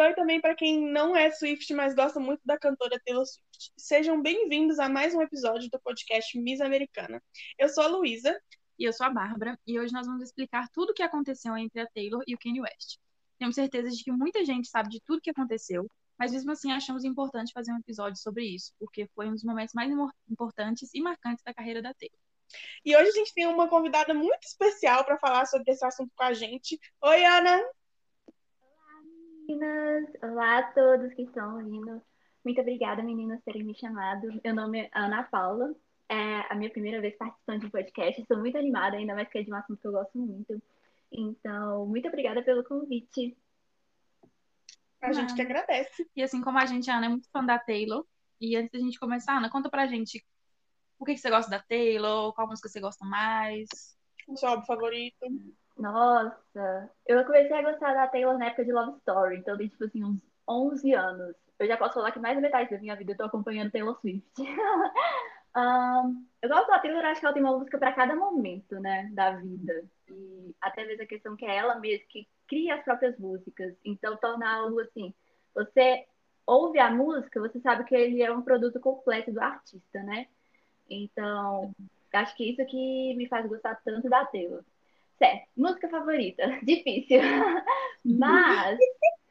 [0.00, 3.70] E oi também para quem não é Swift, mas gosta muito da cantora Taylor Swift.
[3.76, 7.22] Sejam bem-vindos a mais um episódio do podcast Miss Americana.
[7.58, 8.34] Eu sou a Luísa.
[8.78, 9.58] E eu sou a Bárbara.
[9.66, 12.62] E hoje nós vamos explicar tudo o que aconteceu entre a Taylor e o Kanye
[12.62, 12.96] West.
[13.38, 15.86] Temos certeza de que muita gente sabe de tudo o que aconteceu,
[16.18, 19.74] mas mesmo assim achamos importante fazer um episódio sobre isso, porque foi um dos momentos
[19.74, 19.92] mais
[20.30, 22.18] importantes e marcantes da carreira da Taylor.
[22.86, 26.24] E hoje a gente tem uma convidada muito especial para falar sobre esse assunto com
[26.24, 26.80] a gente.
[27.02, 27.79] Oi, Ana!
[29.50, 30.04] Meninas!
[30.22, 32.00] Olá a todos que estão ouvindo.
[32.44, 34.28] Muito obrigada, meninas, por terem me chamado.
[34.44, 35.74] Meu nome é Ana Paula.
[36.08, 38.20] É a minha primeira vez participando de um podcast.
[38.20, 40.62] Estou muito animada, ainda mais que é de um assunto que eu gosto muito.
[41.10, 43.36] Então, muito obrigada pelo convite.
[45.02, 46.08] A gente que agradece.
[46.14, 48.06] E assim como a gente, a Ana é muito fã da Taylor.
[48.40, 50.24] E antes da gente começar, Ana, conta pra gente
[50.96, 53.68] por que, que você gosta da Taylor, qual música você gosta mais.
[54.28, 55.26] O seu álbum favorito.
[55.80, 59.84] Nossa, eu comecei a gostar da Taylor na época de Love Story, então tem tipo
[59.84, 61.34] assim uns 11 anos.
[61.58, 63.98] Eu já posso falar que mais da metade da minha vida eu tô acompanhando Taylor
[63.98, 64.30] Swift.
[65.56, 69.08] um, eu gosto da Taylor, acho que ela tem uma música para cada momento, né,
[69.14, 69.84] da vida.
[70.08, 73.74] E até mesmo a questão que é ela mesma que cria as próprias músicas.
[73.82, 75.14] Então torna algo assim,
[75.54, 76.06] você
[76.46, 80.26] ouve a música, você sabe que ele é um produto completo do artista, né?
[80.90, 81.74] Então,
[82.12, 84.62] acho que isso que me faz gostar tanto da Taylor.
[85.20, 87.20] Certo, música favorita, difícil.
[88.02, 88.78] Mas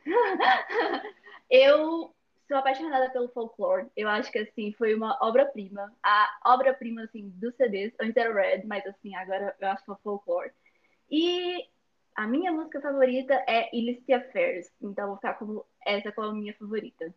[1.49, 2.13] eu
[2.47, 3.87] sou apaixonada pelo folclore.
[3.97, 5.91] Eu acho que assim foi uma obra-prima.
[6.03, 9.95] A obra-prima assim dos CDs, antes era Red, mas assim, agora eu acho que é
[10.03, 10.51] folclore.
[11.09, 11.67] E
[12.15, 16.53] a minha música favorita é Illicit Affairs, então vou ficar como essa como a minha
[16.53, 17.11] favorita.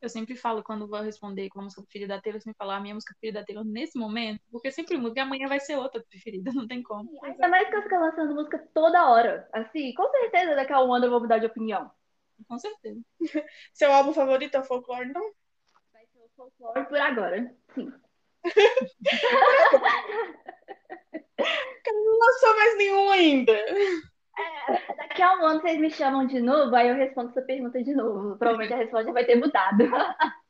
[0.00, 2.70] Eu sempre falo, quando vou responder com a música preferida da Taylor, eu sempre falo
[2.70, 5.76] a minha música preferida da Taylor nesse momento, porque sempre muda, e amanhã vai ser
[5.76, 7.10] outra preferida, não tem como.
[7.24, 9.48] Ainda mais que eu fico lançando música toda hora.
[9.52, 11.90] Assim, com certeza daqui a um ano eu vou mudar de opinião.
[12.46, 13.00] Com certeza.
[13.74, 15.32] Seu álbum favorito é o Folklore, então?
[15.92, 17.92] Vai ser o Folklore por agora, sim.
[21.92, 23.52] não lançou mais nenhum ainda.
[24.38, 27.82] É, daqui a um ano vocês me chamam de novo, aí eu respondo essa pergunta
[27.82, 28.36] de novo.
[28.36, 29.84] Provavelmente a resposta vai ter mudado.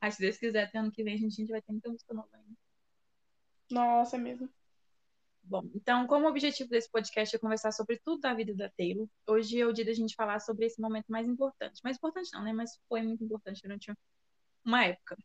[0.00, 1.90] Aí, se Deus quiser, até ano que vem a gente, a gente vai ter muita
[1.90, 2.56] música nova ainda.
[3.68, 4.48] Nossa, é mesmo.
[5.42, 9.08] Bom, então, como o objetivo desse podcast é conversar sobre tudo da vida da Taylor,
[9.26, 11.80] hoje é o dia da gente falar sobre esse momento mais importante.
[11.82, 12.52] Mais importante não, né?
[12.52, 13.92] Mas foi muito importante durante
[14.64, 15.16] uma época.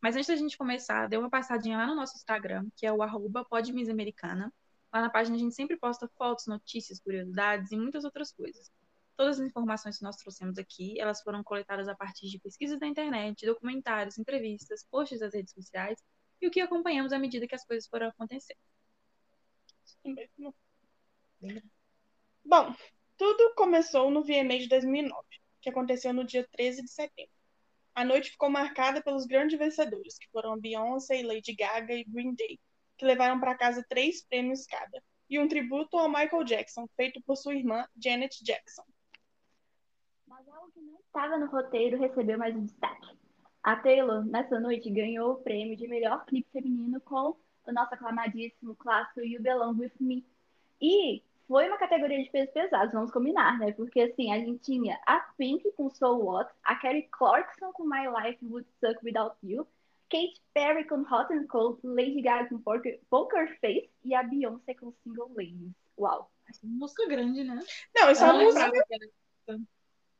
[0.00, 3.02] Mas antes da gente começar, dê uma passadinha lá no nosso Instagram, que é o
[3.02, 4.52] arroba podmissamericana.
[4.92, 8.70] Lá na página a gente sempre posta fotos, notícias, curiosidades e muitas outras coisas.
[9.16, 12.86] Todas as informações que nós trouxemos aqui, elas foram coletadas a partir de pesquisas da
[12.86, 15.98] internet, documentários, entrevistas, posts das redes sociais
[16.40, 18.58] e o que acompanhamos à medida que as coisas foram acontecendo.
[22.44, 22.74] Bom,
[23.16, 25.26] tudo começou no VMA de 2009,
[25.60, 27.32] que aconteceu no dia 13 de setembro.
[27.94, 32.58] A noite ficou marcada pelos grandes vencedores, que foram Beyoncé, Lady Gaga e Green Day,
[32.98, 37.36] que levaram para casa três prêmios cada, e um tributo ao Michael Jackson, feito por
[37.36, 38.84] sua irmã Janet Jackson.
[40.26, 43.16] Mas algo que não estava no roteiro recebeu mais um destaque.
[43.62, 47.36] A Taylor, nessa noite, ganhou o prêmio de melhor clipe feminino com
[47.66, 50.26] o nosso aclamadíssimo clássico You Belong With Me.
[50.80, 53.72] E foi uma categoria de pesos pesados, vamos combinar, né?
[53.72, 58.06] Porque assim, a gente tinha a Pink com So What, a Kelly Clarkson com My
[58.08, 59.66] Life Would Suck Without You,
[60.10, 62.60] Katy Perry com Hot and Cold, Lady Gaga com
[63.10, 65.72] Poker, Face e a Beyoncé com Single Ladies.
[65.98, 66.30] Uau!
[66.62, 67.60] Música grande, né?
[67.94, 68.72] Não, isso é uma música.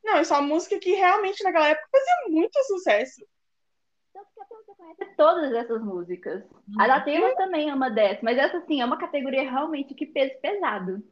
[0.03, 3.25] Não, isso é uma música que realmente naquela época fazia muito sucesso.
[4.13, 6.43] Tanto que até você conhece todas essas músicas.
[6.43, 6.81] Uhum.
[6.81, 10.05] A da Taylor também é uma dessas, mas essa sim é uma categoria realmente que
[10.05, 11.03] peso pesado.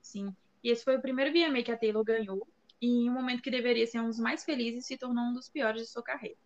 [0.00, 0.34] Sim.
[0.62, 2.46] E esse foi o primeiro VMA que a Taylor ganhou,
[2.80, 5.48] e em um momento que deveria ser um dos mais felizes, se tornou um dos
[5.48, 6.38] piores de sua carreira.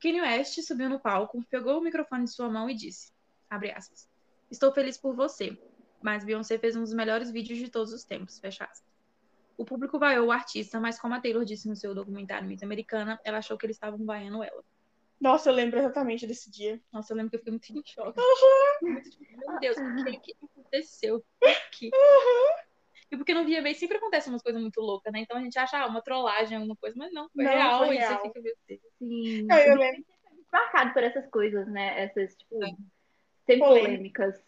[0.00, 3.12] Kanye West subiu no palco, pegou o microfone de sua mão e disse,
[3.50, 4.08] aspas,
[4.50, 5.58] Estou feliz por você,
[6.02, 8.92] mas Beyoncé fez um dos melhores vídeos de todos os tempos, fecha aspas.
[9.56, 13.20] O público vaiou o artista, mas como a Taylor disse no seu documentário Miss Americana,
[13.24, 14.64] ela achou que eles estavam vaiando ela.
[15.20, 16.80] Nossa, eu lembro exatamente desse dia.
[16.92, 18.20] Nossa, eu lembro que eu fiquei muito em choque.
[18.20, 18.92] Uhum.
[18.92, 21.90] Meu Deus, o que, aconteceu aqui?
[21.94, 22.64] Uhum.
[23.14, 25.20] E porque no VMA sempre acontece umas coisas muito loucas, né?
[25.20, 27.86] Então a gente acha ah, uma trollagem, alguma coisa, mas não, foi não, real.
[27.86, 28.20] Foi e real.
[28.20, 28.56] você fica meio
[28.98, 29.42] Sim.
[29.44, 30.04] Não, eu lembro.
[30.52, 32.02] marcado por essas coisas, né?
[32.02, 32.76] Essas, tipo, Sim.
[33.46, 34.42] sempre polêmicas.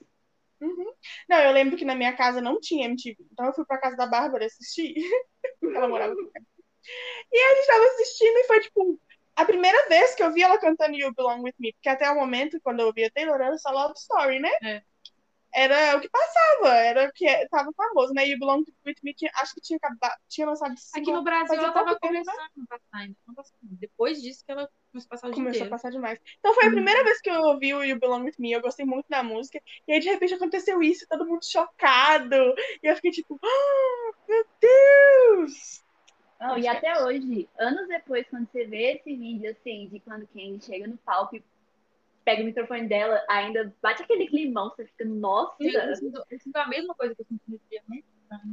[0.61, 0.93] Uhum.
[1.29, 3.17] Não, eu lembro que na minha casa não tinha MTV.
[3.33, 4.95] Então eu fui pra casa da Bárbara assistir.
[5.63, 9.01] ela morava com E a gente tava assistindo e foi, tipo,
[9.37, 11.73] a primeira vez que eu vi ela cantando You Belong With Me.
[11.75, 14.51] Porque até o momento, quando eu ouvia Taylor, era só Love Story, né?
[14.63, 14.83] É.
[15.57, 18.29] era o que passava, era o que é, tava famoso, né?
[18.29, 21.55] E o Belong With Me, que acho que tinha acabado, tinha lançado Aqui no Brasil
[21.55, 23.57] ela tava começando a passar ainda, não passou.
[23.63, 25.67] Depois disso que ela começou a passar Começou inteiro.
[25.67, 26.21] a passar demais.
[26.39, 28.85] Então foi a primeira vez que eu ouvi o You Belong With Me, eu gostei
[28.85, 29.59] muito da música,
[29.89, 32.37] e aí de repente aconteceu isso, todo mundo chocado,
[32.83, 35.83] e eu fiquei tipo, oh, meu Deus!
[36.39, 40.63] Não, e até hoje, anos depois, quando você vê esse vídeo, assim, de quando Candy
[40.63, 41.43] chega no palco e
[42.27, 45.55] pega o microfone dela, ainda bate aquele climão, você fica, nossa.
[45.63, 48.03] Eu sinto, eu sinto a mesma coisa que eu senti no dia, né?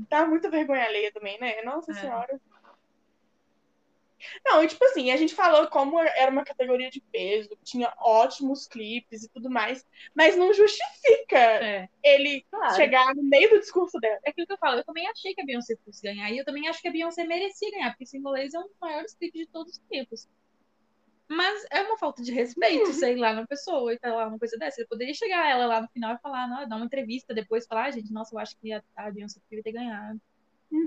[0.07, 1.59] Tá muita vergonha alheia também, né?
[1.63, 1.95] Nossa É.
[1.95, 2.39] senhora.
[4.45, 8.67] Não, e tipo assim, a gente falou como era uma categoria de peso, tinha ótimos
[8.67, 9.83] clipes e tudo mais,
[10.15, 11.89] mas não justifica É.
[12.03, 12.75] ele Claro.
[12.75, 14.19] chegar no meio do discurso dela.
[14.23, 16.45] É aquilo que eu falo, eu também achei que a Beyoncé fosse ganhar, e eu
[16.45, 19.47] também acho que a Beyoncé merecia ganhar, porque Singolês é um dos maiores clipes de
[19.47, 20.29] todos os tempos.
[21.29, 24.81] Mas é uma falta de respeito, sei lá, na pessoa e falar uma coisa dessa.
[24.81, 27.85] Eu poderia chegar ela lá no final e falar, não, dar uma entrevista depois, falar,
[27.85, 30.19] ah, gente, nossa, eu acho que a, a Beyoncé devia ter ganhado.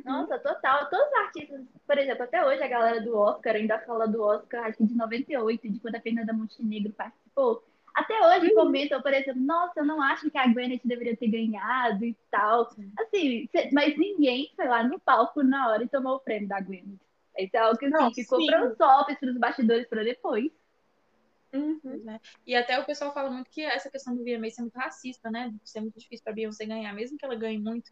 [0.04, 0.90] Nossa, total.
[0.90, 4.66] Todos os artistas, por exemplo, até hoje a galera do Oscar ainda fala do Oscar,
[4.66, 7.62] acho que de 98, de quando a Fernanda Montenegro participou.
[7.94, 12.04] Até hoje comentam, por exemplo, nossa, eu não acho que a Gwyneth deveria ter ganhado
[12.04, 12.68] e tal.
[12.98, 17.05] Assim, mas ninguém foi lá no palco na hora e tomou o prêmio da Gwyneth.
[17.38, 18.46] Isso é algo que assim, Não, ficou sim.
[18.46, 20.50] para os tops, para os bastidores, para depois.
[21.52, 21.80] Uhum.
[22.04, 22.20] né?
[22.46, 25.54] E até o pessoal fala muito que essa questão do VMA ser muito racista, né?
[25.64, 27.90] Ser muito difícil pra Beyoncé ganhar, mesmo que ela ganhe muito.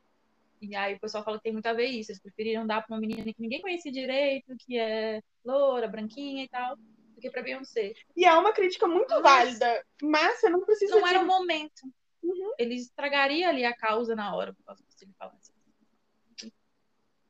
[0.61, 2.11] E aí o pessoal fala que tem muito a ver isso.
[2.11, 6.49] Eles preferiram dar pra uma menina que ninguém conhecia direito, que é loura, branquinha e
[6.49, 7.94] tal, do que pra Beyoncé.
[8.17, 9.23] E é uma crítica muito Mas-
[9.58, 11.08] válida, mas você não precisa Não de...
[11.08, 11.82] era o momento.
[12.23, 12.52] Uhum.
[12.58, 15.52] Ele estragaria ali a causa na hora, por causa disso que ele falasse.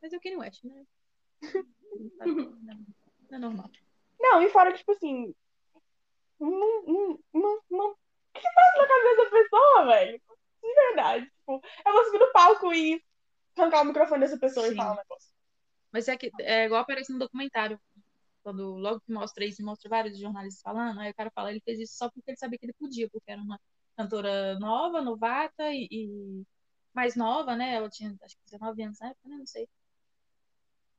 [0.02, 0.84] Mas eu queria West, né?
[3.30, 3.70] Não é normal.
[4.18, 5.34] Não, e fora que, tipo assim,
[6.38, 7.90] não, não, não, não...
[7.90, 7.96] O
[8.34, 10.22] que passa na cabeça da pessoa, velho?
[10.62, 11.26] De verdade.
[11.26, 13.02] Tipo, eu vou subir no palco e
[13.56, 14.76] arrancar o microfone dessa pessoa e Sim.
[14.76, 15.32] falar um negócio.
[15.92, 17.80] Mas é que é igual aparece no documentário.
[18.42, 21.78] Quando logo que mostra isso, mostra vários jornalistas falando, aí o cara fala, ele fez
[21.78, 23.58] isso só porque ele sabia que ele podia, porque era uma
[23.96, 26.42] cantora nova, novata e, e
[26.92, 27.74] mais nova, né?
[27.74, 29.36] Ela tinha acho que 19 anos na época, né?
[29.36, 29.68] Não sei.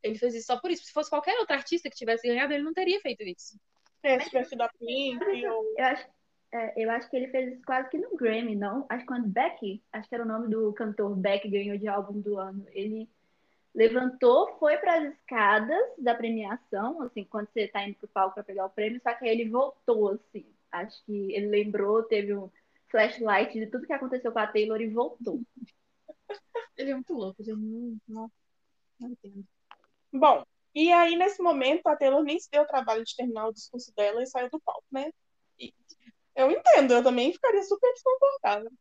[0.05, 0.85] Ele fez isso só por isso.
[0.85, 3.59] Se fosse qualquer outro artista que tivesse ganhado, ele não teria feito isso.
[4.03, 5.73] É, se tivesse sido a Pink ou...
[5.77, 6.07] Eu acho,
[6.51, 8.85] é, eu acho que ele fez isso quase que no Grammy, não?
[8.87, 12.21] Acho que quando Beck, acho que era o nome do cantor Beck, ganhou de álbum
[12.21, 12.65] do ano.
[12.69, 13.09] Ele
[13.73, 18.43] levantou, foi para as escadas da premiação, assim, quando você tá indo pro palco para
[18.43, 20.45] pegar o prêmio, só que aí ele voltou, assim.
[20.71, 22.49] Acho que ele lembrou, teve um
[22.89, 25.41] flashlight de tudo que aconteceu com a Taylor e voltou.
[26.77, 27.57] Ele é muito louco, gente.
[27.57, 28.31] Não, não,
[28.99, 29.45] não entendo.
[30.17, 33.53] Bom, e aí nesse momento a Taylor nem se deu o trabalho de terminar o
[33.53, 35.11] discurso dela e saiu do palco, né?
[35.59, 35.73] E
[36.33, 38.71] eu entendo, eu também ficaria super desconfortável.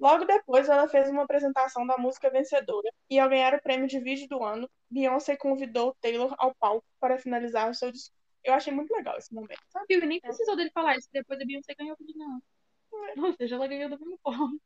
[0.00, 4.00] Logo depois, ela fez uma apresentação da música vencedora e, ao ganhar o prêmio de
[4.00, 8.20] vídeo do ano, Beyoncé convidou Taylor ao palco para finalizar o seu discurso.
[8.44, 9.86] Eu achei muito legal esse momento, sabe?
[9.94, 12.42] E nem precisou dele falar isso, depois a Beyoncé ganhou o vídeo, não.
[13.24, 14.58] Ou seja, ela ganhou da mesma forma.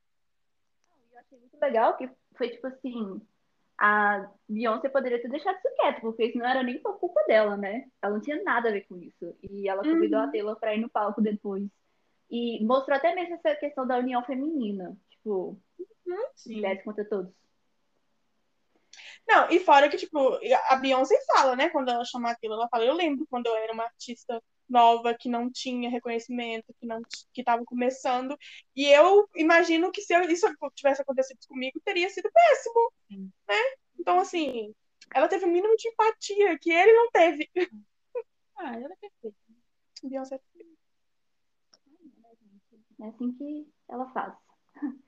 [1.13, 3.21] Eu achei muito legal que foi tipo assim,
[3.81, 7.57] a Beyoncé poderia ter deixado isso quieto, porque isso não era nem por culpa dela,
[7.57, 7.89] né?
[8.03, 9.35] Ela não tinha nada a ver com isso.
[9.43, 11.67] E ela convidou a Taylor pra ir no palco depois.
[12.31, 14.95] E mostrou até mesmo essa questão da união feminina.
[15.09, 15.59] Tipo,
[16.37, 16.61] Sim.
[16.61, 17.33] 10 contra todos.
[19.27, 22.69] Não, e fora que, tipo, a Beyoncé fala, né, quando ela chama a Taylor, ela
[22.69, 27.03] fala, eu lembro quando eu era uma artista nova, que não tinha reconhecimento, que não
[27.33, 28.37] que estava começando,
[28.75, 33.33] e eu imagino que se eu- isso tivesse acontecido comigo, teria sido péssimo, Sim.
[33.49, 33.55] né?
[33.99, 34.75] Então, assim,
[35.15, 37.51] ela teve um mínimo de empatia, que ele não teve.
[38.63, 39.39] Ah, ela é perfeita.
[40.03, 40.39] Beyoncé
[43.01, 44.35] É assim que ela faz.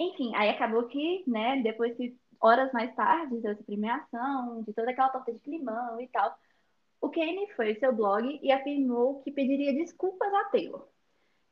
[0.00, 5.10] Enfim, aí acabou que, né, depois que horas mais tarde dessa premiação, de toda aquela
[5.10, 6.34] torta de climão e tal,
[7.02, 10.86] o Kanye foi seu blog e afirmou que pediria desculpas a Taylor.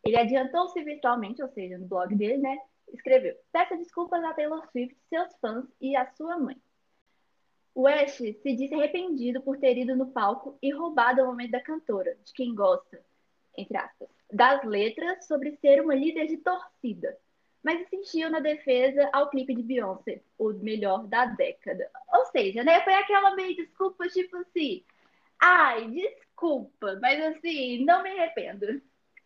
[0.04, 2.56] Ele adiantou-se virtualmente, ou seja, no blog dele, né,
[2.92, 6.56] escreveu: Peça desculpas a Taylor Swift, seus fãs e a sua mãe.
[7.76, 12.16] West se disse arrependido por ter ido no palco e roubado o momento da cantora,
[12.24, 13.02] de quem gosta,
[13.56, 17.16] entre aspas, das letras sobre ser uma líder de torcida,
[17.62, 21.90] mas insistiu na defesa ao clipe de Beyoncé, o melhor da década.
[22.12, 24.84] Ou seja, né, foi aquela meio desculpa, tipo assim,
[25.40, 28.66] ai, desculpa, mas assim, não me arrependo.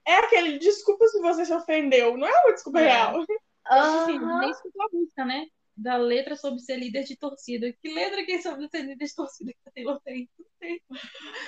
[0.07, 2.85] É aquele desculpa se você se ofendeu, não é uma desculpa É.
[2.85, 3.25] real.
[3.65, 4.41] Assim, Aham.
[4.41, 5.47] nem escutou a música, né?
[5.77, 7.73] Da letra sobre ser líder de torcida.
[7.83, 10.29] Que letra que é sobre ser líder de torcida que a Taylor tem?
[10.39, 10.83] Não tem.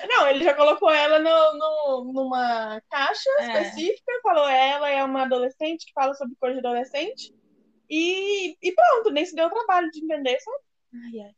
[0.09, 3.43] Não, ele já colocou ela no, no- numa caixa É.
[3.63, 7.33] específica, falou ela é uma adolescente que fala sobre coisa de adolescente.
[7.89, 10.59] E, e pronto, nem se deu o trabalho de entender, sabe?
[10.95, 11.35] Ai, ai.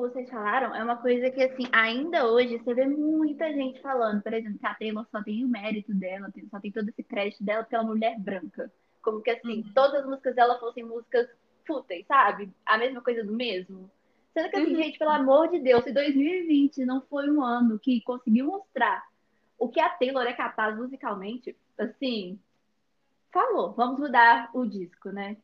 [0.00, 4.32] Vocês falaram é uma coisa que, assim, ainda hoje você vê muita gente falando, por
[4.32, 7.62] exemplo, que a Taylor só tem o mérito dela, só tem todo esse crédito dela
[7.62, 8.72] porque ela uma mulher branca.
[9.02, 9.72] Como que, assim, Uhum.
[9.74, 11.28] todas as músicas dela fossem músicas
[11.66, 12.50] fúteis, sabe?
[12.64, 13.90] A mesma coisa do mesmo.
[14.32, 14.82] Sendo que, assim, Uhum.
[14.82, 19.04] gente, pelo amor de Deus, se 2020 não foi um ano que conseguiu mostrar
[19.58, 22.38] o que a Taylor é capaz musicalmente, assim,
[23.32, 25.36] falou, vamos mudar o disco, né?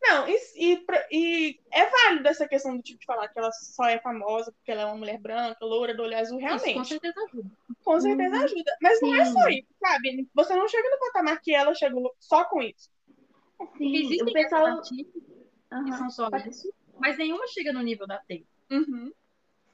[0.00, 3.84] Não, e, e, e é válido essa questão do tipo de falar que ela só
[3.86, 6.88] é famosa porque ela é uma mulher branca, loura, do olho azul, Isso com realmente.
[6.88, 7.50] certeza ajuda.
[7.82, 8.44] Com certeza Uhum.
[8.44, 8.76] ajuda.
[8.80, 9.32] Mas não é Sim.
[9.32, 10.28] só isso, sabe?
[10.34, 12.90] Você não chega no patamar que ela chegou só com isso.
[13.56, 14.66] Porque existem o pessoal...
[14.66, 15.98] artistas que Aham.
[15.98, 18.46] são só isso, mas nenhuma chega no nível da Taylor.
[18.70, 19.12] Uhum.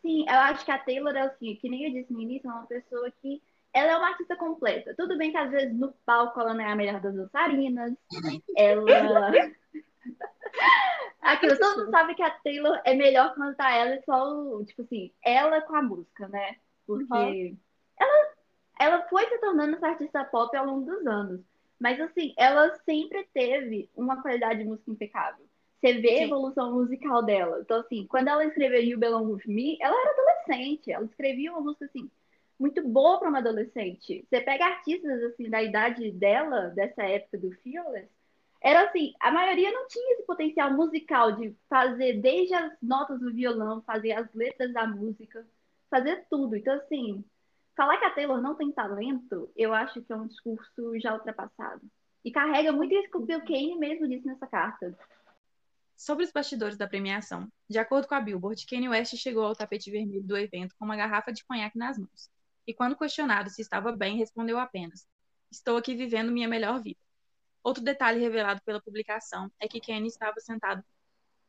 [0.03, 2.67] Sim, eu acho que a Taylor, assim, que nem eu disse no início, é uma
[2.67, 3.41] pessoa que
[3.75, 4.95] ela é uma artista completa.
[4.97, 7.93] Tudo bem que às vezes no palco ela não é a melhor das dançarinas.
[8.57, 9.33] Ela.
[11.21, 14.83] Aquilo, todo mundo sabe que a Taylor é melhor cantar ela e só o, tipo
[14.83, 16.57] assim, ela com a música, né?
[16.87, 17.57] Porque Uhum.
[17.99, 18.29] ela,
[18.79, 21.41] ela foi se tornando essa artista pop ao longo dos anos.
[21.81, 25.45] Mas assim, ela sempre teve uma qualidade de música impecável.
[25.81, 26.25] Você vê a Sim.
[26.25, 27.59] evolução musical dela.
[27.61, 30.93] Então, assim, quando ela escreveu You Belong With Me, ela era adolescente.
[30.93, 32.11] Ela escrevia uma música, assim,
[32.59, 34.27] muito boa para uma adolescente.
[34.29, 38.09] Você pega artistas, assim, da idade dela, dessa época do Fearless,
[38.65, 43.31] era assim, a maioria não tinha esse potencial musical de fazer desde as notas do
[43.31, 45.47] violão, fazer as letras da música,
[45.91, 46.57] fazer tudo.
[46.57, 47.23] Então, assim,
[47.77, 51.83] falar que a Taylor não tem talento, eu acho que é um discurso já ultrapassado.
[52.25, 54.97] E carrega muito isso que o Bill Kane mesmo disse nessa carta.
[55.95, 59.91] Sobre os bastidores da premiação, de acordo com a Billboard, Kanye West chegou ao tapete
[59.91, 62.31] vermelho do evento com uma garrafa de conhaque nas mãos.
[62.67, 65.07] E quando questionado se estava bem, respondeu apenas:
[65.51, 67.01] Estou aqui vivendo minha melhor vida.
[67.63, 70.85] Outro detalhe revelado pela publicação é que Kanye estava sentado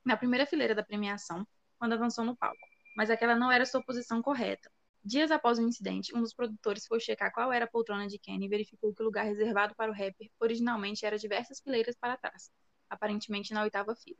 [0.03, 1.45] na primeira fileira da premiação
[1.77, 2.57] quando avançou no palco,
[2.95, 4.71] mas aquela não era sua posição correta.
[5.03, 8.45] Dias após o incidente, um dos produtores foi checar qual era a poltrona de Kanye
[8.45, 12.49] e verificou que o lugar reservado para o rapper originalmente era diversas fileiras para trás,
[12.89, 14.17] aparentemente na oitava fila.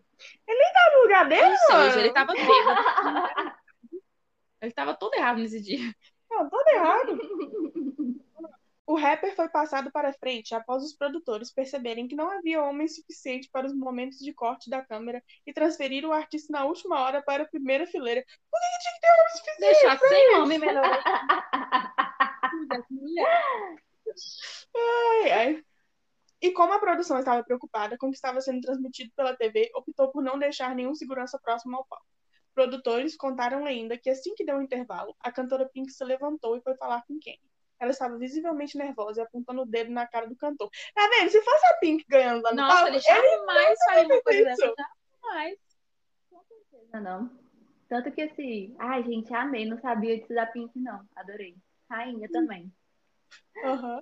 [0.96, 3.56] No lugar dele, Ou seja, ele tava bêbado.
[4.62, 5.94] Ele tava todo errado nesse dia.
[6.36, 7.18] Não, todo errado.
[8.88, 13.50] O rapper foi passado para frente após os produtores perceberem que não havia homem suficiente
[13.50, 17.42] para os momentos de corte da câmera e transferiram o artista na última hora para
[17.44, 18.24] a primeira fileira.
[18.24, 19.60] Por que que tinha que ter homem suficiente?
[19.60, 21.04] Deixar sem homem melhor.
[24.75, 25.63] Ai, ai.
[26.39, 30.12] E como a produção estava preocupada com o que estava sendo transmitido pela TV, optou
[30.12, 32.06] por não deixar nenhum segurança próximo ao palco.
[32.56, 36.62] Produtores contaram ainda que assim que deu o intervalo, a cantora Pink se levantou e
[36.62, 37.42] foi falar com Kenny.
[37.78, 40.70] Ela estava visivelmente nervosa e apontando o dedo na cara do cantor.
[40.94, 41.30] Tá vendo?
[41.30, 44.74] Se fosse a Pink ganhando lá no Nossa, palco, ele jamais faria uma coisa dessa.
[45.22, 45.60] Jamais.
[46.94, 47.32] Não, não.
[47.90, 51.06] Tanto que assim, ai, gente, amei, não sabia disso da Pink, não.
[51.14, 51.58] Adorei.
[51.90, 52.74] Rainha também.
[53.66, 54.02] Aham.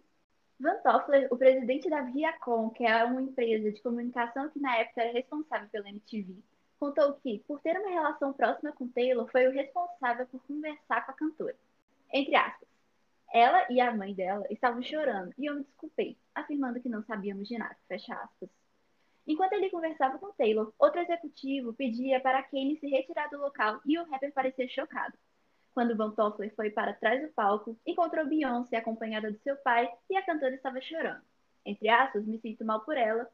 [0.60, 5.01] Van Toffler, o presidente da Viacom, que é uma empresa de comunicação que na época
[5.01, 6.38] era responsável pela MTV,
[6.83, 11.11] contou que, por ter uma relação próxima com Taylor, foi o responsável por conversar com
[11.11, 11.55] a cantora.
[12.11, 12.67] Entre aspas.
[13.33, 17.47] Ela e a mãe dela estavam chorando e eu me desculpei, afirmando que não sabíamos
[17.47, 17.75] de nada.
[17.87, 18.49] Fecha aspas.
[19.25, 23.97] Enquanto ele conversava com Taylor, outro executivo pedia para Kane se retirar do local e
[23.97, 25.17] o rapper parecia chocado.
[25.73, 30.17] Quando Van Toffler foi para trás do palco, encontrou Beyoncé acompanhada do seu pai e
[30.17, 31.23] a cantora estava chorando.
[31.65, 33.27] Entre aspas, me sinto mal por ela,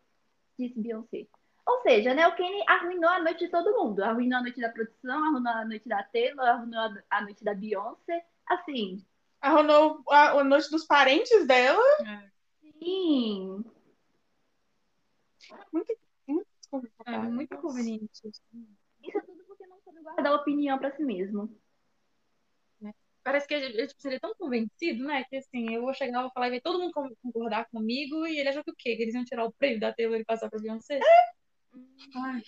[0.57, 1.27] disse Beyoncé.
[1.65, 4.03] Ou seja, né, o Kane arruinou a noite de todo mundo.
[4.03, 8.25] Arruinou a noite da produção, arruinou a noite da Taylor, arruinou a- noite da Beyoncé.
[8.47, 9.05] Assim,
[9.41, 11.81] Arruinou a, a noite dos parentes dela.
[12.81, 13.63] sim.
[15.71, 15.97] Muito,
[16.27, 17.31] muito É desconfortável.
[17.31, 18.09] muito conveniente.
[19.01, 21.55] Isso é tudo porque não soube guardar opinião pra si mesmo.
[23.23, 25.23] Parece que ele, tipo, é tão convencido, né?
[25.25, 28.39] Que assim, eu vou chegar, vou falar e vai todo mundo con- concordar comigo e
[28.39, 28.95] ele achou que o quê?
[28.95, 30.99] Que eles iam tirar o prêmio da Taylor e passar pra Beyoncé?
[32.15, 32.41] Ai.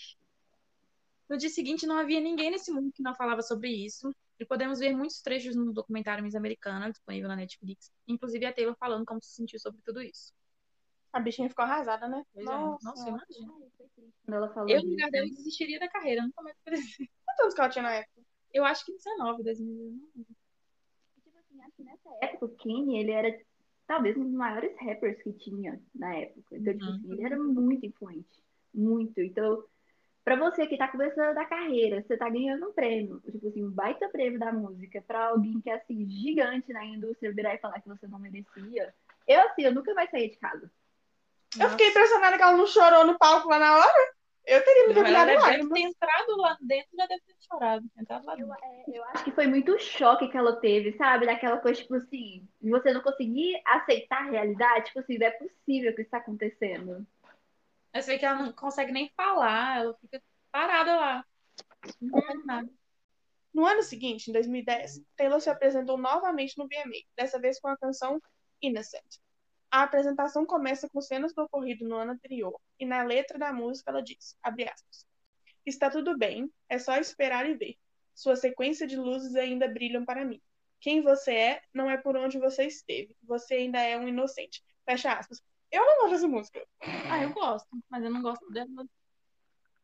[1.30, 4.14] No dia seguinte, não havia ninguém nesse mundo que não falava sobre isso.
[4.40, 7.92] E podemos ver muitos trechos no documentário Miss Americana, disponível na Netflix.
[8.08, 10.34] Inclusive a Taylor falando como se sentiu sobre tudo isso.
[11.14, 12.24] A bichinha ficou arrasada, né?
[12.34, 12.50] Pois é.
[12.50, 12.86] Nossa.
[12.90, 13.54] Nossa, imagina.
[14.26, 16.24] Quando ela falou Eu, no lugar dela, desistiria da carreira.
[16.24, 17.10] Nunca mais apareci.
[17.26, 18.22] Quantos anos que ela tinha na época?
[18.54, 20.26] Eu acho que 19, 2019.
[21.24, 23.42] Tipo assim, acho que nessa época o Kanye, ele era
[23.88, 26.58] talvez um dos maiores rappers que tinha na época.
[26.58, 26.96] Então, tipo Uhum.
[26.96, 28.44] assim, ele era muito influente.
[28.74, 29.20] Muito.
[29.22, 29.63] Então,
[30.24, 33.72] Pra você que tá começando a carreira, você tá ganhando um prêmio, tipo assim, um
[33.72, 37.82] baita prêmio da música, pra alguém que é assim, gigante na indústria virar e falar
[37.82, 38.94] que você não merecia.
[39.28, 40.72] Eu, assim, eu nunca mais saí de casa.
[41.60, 44.13] Eu fiquei impressionada que ela não chorou no palco lá na hora.
[44.46, 47.86] Eu teria me Ela virado deve ter entrado lá dentro já deve ter chorado.
[48.00, 51.25] Entrado lá Eu, é, eu acho que foi muito choque que ela teve, sabe?
[51.25, 55.96] Daquela coisa, tipo assim, você não conseguir aceitar a realidade, tipo assim, não é possível
[55.96, 57.06] que isso tá acontecendo.
[57.93, 60.21] Eu sei que ela não consegue nem falar, ela fica
[60.51, 61.25] parada lá.
[62.00, 62.69] Não faz nada.
[63.53, 67.77] No ano seguinte, em 2010, Taylor se apresentou novamente no VMA, dessa vez com a
[67.77, 68.21] canção
[68.62, 69.19] Innocent.
[69.69, 73.91] A apresentação começa com cenas do ocorrido no ano anterior, e na letra da música
[73.91, 75.05] ela diz, aspas,
[75.65, 77.77] Está tudo bem, é só esperar e ver.
[78.13, 80.41] Sua sequência de luzes ainda brilham para mim.
[80.79, 83.15] Quem você é não é por onde você esteve.
[83.24, 84.63] Você ainda é um inocente.
[84.83, 85.41] Fecha aspas.
[85.72, 86.68] Eu não gosto dessa música.
[87.10, 88.68] Ah, eu gosto, mas eu não gosto dela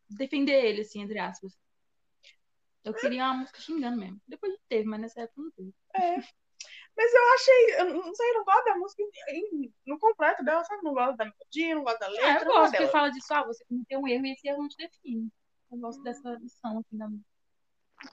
[0.10, 1.58] defender ele, assim, entre aspas.
[2.84, 4.22] Eu queria uma música xingando mesmo.
[4.28, 5.74] Depois teve, mas nessa época não teve.
[5.96, 6.16] É.
[6.96, 10.64] Mas eu achei, eu não sei, eu não gosto da música em- no completo dela,
[10.64, 10.84] sabe?
[10.84, 13.44] Não gosto da melodia, não gosto da letra, Ah, eu gosto, porque fala disso, ah,
[13.44, 15.30] você cometeu um erro e esse erro não te define.
[15.72, 17.30] Eu gosto dessa lição, assim, da música.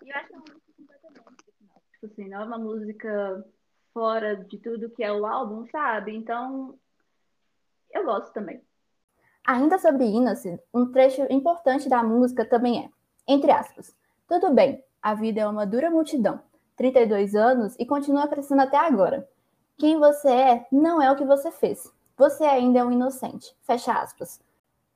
[0.05, 1.25] E eu acho que é uma música completamente.
[1.93, 3.47] Tipo assim, não é uma música
[3.93, 6.15] fora de tudo que é o álbum, sabe?
[6.15, 6.79] Então,
[7.95, 8.61] eu gosto também.
[9.47, 12.89] Ainda sobre Innocent, um trecho importante da música também é,
[13.27, 13.95] entre aspas,
[14.29, 16.41] tudo bem, a vida é uma dura multidão,
[16.77, 19.29] 32 anos e continua crescendo até agora.
[19.77, 21.93] Quem você é não é o que você fez.
[22.17, 23.57] Você ainda é um inocente.
[23.63, 24.41] Fecha aspas.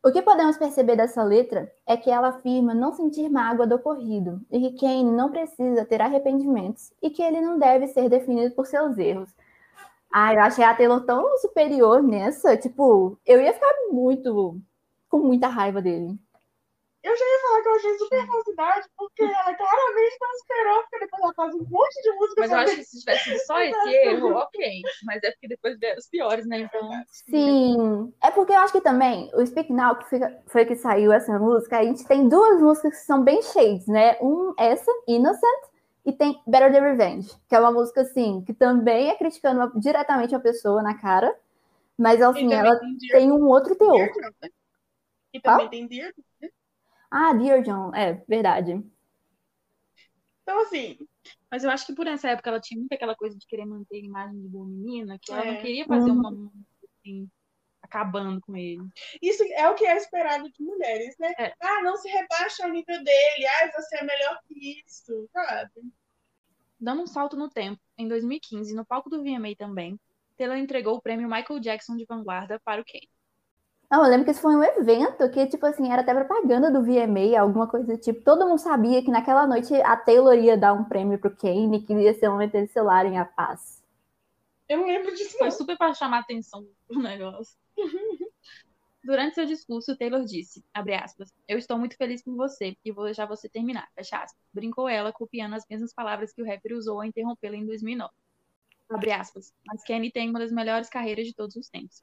[0.04, 4.40] O que podemos perceber dessa letra é que ela afirma não sentir mágoa do ocorrido
[4.50, 8.66] e que Kane não precisa ter arrependimentos e que ele não deve ser definido por
[8.66, 9.34] seus erros.
[10.12, 14.58] Ah, eu achei a Taylor tão superior nessa, tipo, eu ia ficar muito
[15.08, 16.18] com muita raiva dele.
[17.00, 20.98] Eu já ia falar que eu achei super falsidade, porque ela claramente não esperou, porque
[20.98, 23.60] depois ela faz um monte de música Mas eu acho que se tivesse sido só
[23.62, 24.82] esse erro, ok.
[25.04, 26.58] Mas é porque depois vieram os piores, né?
[26.58, 26.90] Então.
[27.12, 31.12] Sim, é porque eu acho que também o Speak Now, que fica- foi que saiu
[31.12, 34.18] essa música, a gente tem duas músicas que são bem shades, né?
[34.20, 35.64] Um, essa, Innocent,
[36.08, 39.80] e tem Better Than Revenge, que é uma música, assim, que também é criticando uma-
[39.80, 41.34] diretamente uma pessoa na cara,
[41.98, 44.10] mas, assim, ela tem tem um outro teor.
[44.12, 44.48] Dear John, né?
[45.34, 46.12] E também tem Dear.
[47.12, 48.82] Ah, Dear John, é, verdade.
[50.42, 50.96] Então, assim,
[51.52, 53.96] Mas eu acho que por essa época ela tinha muito aquela coisa de querer manter
[53.98, 55.46] a imagem de boa menina, que ela É.
[55.46, 56.20] não queria fazer Uhum.
[56.20, 56.58] uma música
[57.00, 57.30] assim,
[57.88, 58.86] acabando com ele.
[59.20, 61.32] isso é o que é esperado de mulheres, né?
[61.38, 61.54] É.
[61.60, 63.46] Ah, não se rebaixa ao nível dele.
[63.46, 65.70] Ah, você é melhor que isso, sabe?
[66.78, 69.98] Dando um salto no tempo, em 2015, no palco do VMA também,
[70.36, 73.08] Taylor entregou o prêmio Michael Jackson de vanguarda para o Kane.
[73.90, 76.82] Não, eu lembro que isso foi um evento que, tipo assim, era até propaganda do
[76.82, 78.22] VMA, alguma coisa do tipo.
[78.22, 81.94] Todo mundo sabia que naquela noite a Taylor ia dar um prêmio pro Kane, que
[81.94, 83.82] ia ser um celular em a paz.
[84.68, 85.50] Eu não lembro disso, Foi não.
[85.50, 87.56] super para chamar a atenção pro negócio.
[89.04, 93.04] Durante seu discurso, Taylor disse, abre aspas, eu estou muito feliz por você e vou
[93.04, 93.88] deixar você terminar.
[94.52, 98.12] Brincou ela, copiando as mesmas palavras que o rapper usou ao interrompê-la em 2009.
[98.90, 102.00] Abre aspas, mas Kenny tem uma das melhores carreiras de todos os tempos.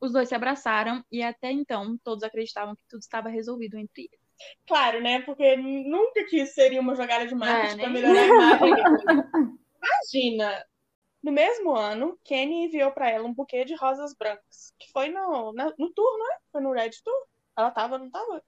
[0.00, 4.20] Os dois se abraçaram e até então todos acreditavam que tudo estava resolvido entre eles.
[4.66, 5.20] Claro, né?
[5.22, 8.74] Porque nunca que seria uma jogada de marketing É, pra nem- melhorar a imagem.
[10.14, 10.64] Imagina!
[11.22, 15.52] No mesmo ano, Kenny enviou pra ela um buquê de rosas brancas, que foi no,
[15.52, 16.38] na- no tour, não é?
[16.52, 17.26] Foi no Red Tour?
[17.56, 18.42] Ela tava, não tava?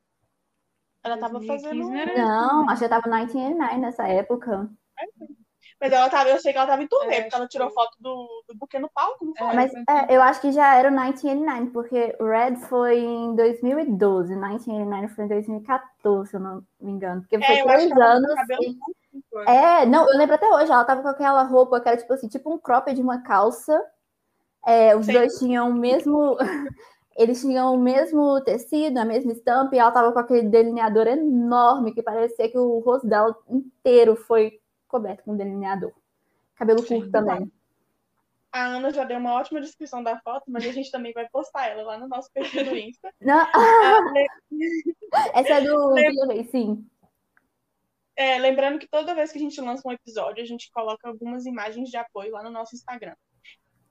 [1.04, 2.12] Ela tava 2015 fazendo.
[2.16, 4.68] não acho que tava 1989 nessa época.
[5.80, 7.74] Mas ela tava, eu sei que ela tava em turnê, É, porque ela tirou que
[7.74, 9.48] foto do, do buquê no palco, não foi?
[9.52, 12.98] É, Mas foi é, eu acho que já era o 1989, porque o Red foi
[12.98, 17.22] em 2012, 1989 foi em 2014, se eu não me engano.
[17.22, 18.40] Porque foi É, eu acho três que ela tava com anos.
[18.59, 18.94] e- foi?
[19.46, 22.29] É, não, eu lembro até hoje, ela tava com aquela roupa que era tipo assim,
[22.29, 23.81] tipo um cropped de uma calça.
[24.66, 25.12] É, os Sim.
[25.12, 26.37] dois tinham o mesmo.
[27.16, 31.92] Eles tinham o mesmo tecido, a mesma estampa, e ela tava com aquele delineador enorme
[31.92, 35.92] que parecia que o rosto dela inteiro foi coberto com delineador.
[36.55, 37.01] Cabelo Sim.
[37.01, 37.53] curto também.
[38.53, 41.66] A Ana já deu uma ótima descrição da foto, mas a gente também vai postar
[41.68, 43.12] ela lá no nosso perfil do Insta.
[43.20, 44.27] Não, Ah, le-
[45.35, 46.87] essa é do VMA, sim.
[48.20, 51.46] É, lembrando que toda vez que a gente lança um episódio, a gente coloca algumas
[51.46, 53.14] imagens de apoio lá no nosso Instagram.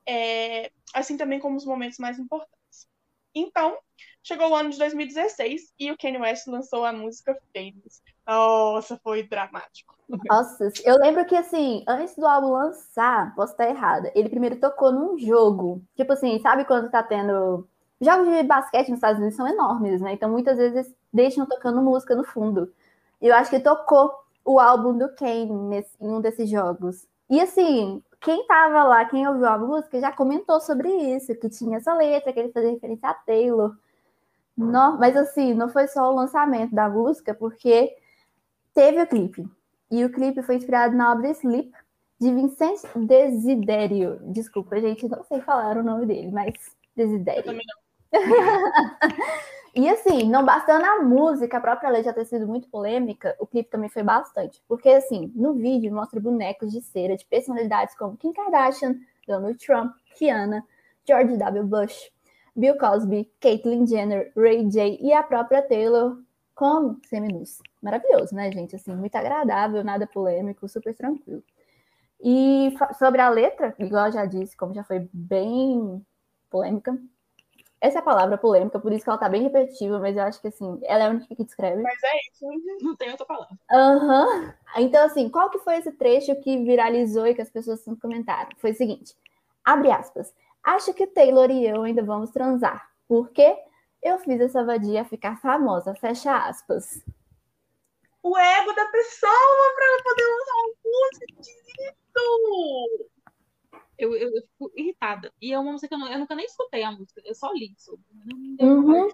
[0.07, 2.87] É, assim também como os momentos mais importantes.
[3.33, 3.75] Então,
[4.21, 8.03] chegou o ano de 2016 e o Kanye West lançou a música Famous.
[8.27, 9.97] Nossa, foi dramático.
[10.29, 14.91] Nossa, eu lembro que assim, antes do álbum lançar, posso estar errada, ele primeiro tocou
[14.91, 15.81] num jogo.
[15.95, 17.67] Tipo assim, sabe quando tá tendo.
[17.99, 20.13] Jogos de basquete nos Estados Unidos são enormes, né?
[20.13, 22.71] Então muitas vezes deixam tocando música no fundo.
[23.21, 24.11] E eu acho que tocou
[24.45, 27.07] o álbum do Kane nesse, em um desses jogos.
[27.29, 31.77] E assim, quem tava lá, quem ouviu a música, já comentou sobre isso, que tinha
[31.77, 33.75] essa letra, que ele fazia referência a Taylor.
[34.57, 37.95] Não, mas assim, não foi só o lançamento da música, porque
[38.73, 39.47] teve o clipe.
[39.89, 41.71] E o clipe foi inspirado na obra Sleep,
[42.19, 44.19] de Vincent Desiderio.
[44.23, 46.53] Desculpa, gente, não sei falar o nome dele, mas
[46.95, 47.39] Desiderio.
[47.39, 47.79] Eu também não.
[49.75, 53.47] e assim, não bastando a música, a própria lei já ter sido muito polêmica, o
[53.47, 54.61] clipe também foi bastante.
[54.67, 58.95] Porque, assim, no vídeo mostra bonecos de cera de personalidades como Kim Kardashian,
[59.27, 60.65] Donald Trump, Rihanna,
[61.07, 61.63] George W.
[61.65, 62.11] Bush,
[62.55, 66.17] Bill Cosby, Caitlyn Jenner, Ray J e a própria Taylor
[66.53, 67.59] como seminus.
[67.81, 68.75] Maravilhoso, né, gente?
[68.75, 71.43] Assim, muito agradável, nada polêmico, super tranquilo.
[72.21, 76.05] E sobre a letra, igual eu já disse, como já foi bem
[76.49, 76.99] polêmica,
[77.81, 80.41] essa é a palavra polêmica, por isso que ela tá bem repetitiva, mas eu acho
[80.41, 81.81] que assim, ela é a única que descreve.
[81.81, 82.45] Mas é isso,
[82.81, 83.57] não tem outra palavra.
[83.71, 84.25] Aham.
[84.25, 84.53] Uhum.
[84.77, 88.49] Então, assim, qual que foi esse trecho que viralizou e que as pessoas comentaram?
[88.57, 89.15] Foi o seguinte:
[89.63, 90.33] abre aspas.
[90.61, 92.89] Acho que Taylor e eu ainda vamos transar.
[93.07, 93.57] Por quê?
[94.03, 97.03] Eu fiz essa vadia ficar famosa, fecha aspas.
[98.21, 101.59] O ego da pessoa para ela poder usar um curso disso
[103.99, 105.31] eu, eu, eu, fico irritada.
[105.41, 107.51] E é uma música que eu, não, eu, nunca nem escutei a música, eu só
[107.51, 108.03] li sobre.
[108.61, 109.09] Uhum.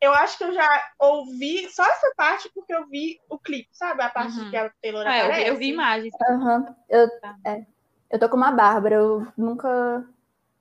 [0.00, 4.02] Eu acho que eu já ouvi só essa parte porque eu vi o clipe, sabe?
[4.02, 4.50] A parte uhum.
[4.50, 5.40] que a Taylor ah, aparece.
[5.40, 6.14] Eu vi, eu vi imagens.
[6.28, 6.74] Uhum.
[6.88, 7.36] Eu, tá.
[7.46, 7.66] é,
[8.10, 10.04] eu tô com uma Bárbara, eu nunca.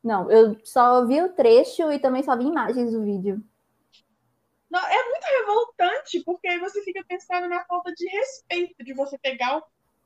[0.04, 3.43] Não, eu só vi o trecho e também só vi imagens do vídeo.
[4.69, 9.17] Não, é muito revoltante, porque aí você fica pensando na falta de respeito de você
[9.17, 9.63] pegar o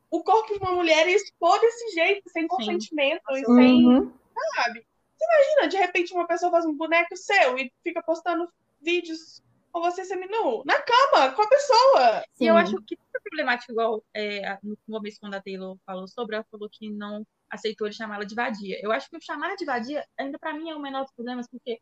[0.09, 3.41] o corpo de uma mulher e expor desse jeito, sem consentimento Sim.
[3.41, 3.85] e sem.
[3.85, 4.13] Uhum.
[4.55, 4.85] Sabe?
[5.17, 8.47] Você imagina, de repente, uma pessoa faz um boneco seu e fica postando
[8.81, 9.41] vídeos
[9.71, 12.23] com você seminu na cama, com a pessoa.
[12.33, 12.45] Sim.
[12.45, 16.35] E eu acho que é problemático, igual é, no começo, quando a Taylor falou sobre,
[16.35, 18.79] ela falou que não aceitou ele chamá-la de vadia.
[18.81, 21.47] Eu acho que o chamar de vadia, ainda para mim, é o menor dos problemas,
[21.49, 21.79] porque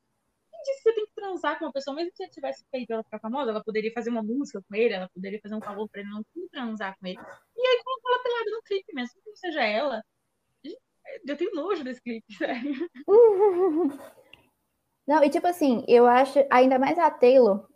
[0.64, 3.04] disse que você tem que transar com uma pessoa, mesmo que você tivesse feito ela
[3.04, 6.02] ficar famosa, ela poderia fazer uma música com ele, ela poderia fazer um favor pra
[6.02, 7.20] ele, não transar com ele.
[7.20, 10.04] E aí colocou ela pelada no clipe, mesmo que não seja ela.
[11.26, 12.90] Eu tenho nojo desse clipe, sério.
[15.06, 17.68] Não, e tipo assim, eu acho, ainda mais a Taylor,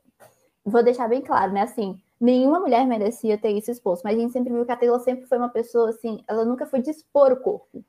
[0.63, 1.61] vou deixar bem claro, né?
[1.61, 4.99] Assim, nenhuma mulher merecia ter isso exposto, mas a gente sempre viu que a Taylor
[4.99, 7.83] sempre foi uma pessoa assim, ela nunca foi dispor o corpo.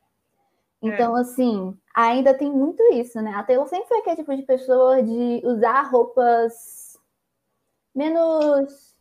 [0.81, 1.21] Então, é.
[1.21, 3.33] assim, ainda tem muito isso, né?
[3.35, 6.99] A Taylor sempre foi aquele tipo de pessoa de usar roupas
[7.95, 8.97] menos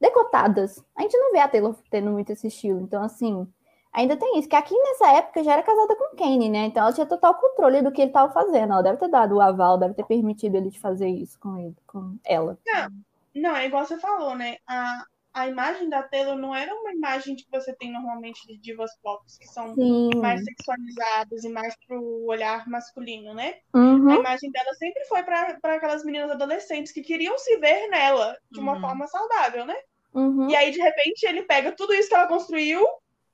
[0.00, 0.82] decotadas.
[0.96, 2.80] A gente não vê a Taylor tendo muito esse estilo.
[2.80, 3.46] Então, assim,
[3.92, 4.48] ainda tem isso.
[4.48, 6.66] Que aqui nessa época já era casada com Kane, né?
[6.66, 8.72] Então ela tinha total controle do que ele estava fazendo.
[8.72, 11.76] Ela deve ter dado o aval, deve ter permitido ele de fazer isso com ele,
[11.86, 12.58] com ela.
[12.66, 12.88] Não,
[13.34, 14.56] não é igual você falou, né?
[14.66, 18.90] A, a imagem da Taylor não era uma imagem que você tem normalmente de divas
[19.00, 20.10] pop, que são Sim.
[20.16, 23.58] mais sexualizadas e mais pro olhar masculino, né?
[23.72, 24.10] Uhum.
[24.10, 28.58] A imagem dela sempre foi para aquelas meninas adolescentes que queriam se ver nela de
[28.58, 28.80] uma uhum.
[28.80, 29.76] forma saudável, né?
[30.12, 30.50] Uhum.
[30.50, 32.84] E aí, de repente, ele pega tudo isso que ela construiu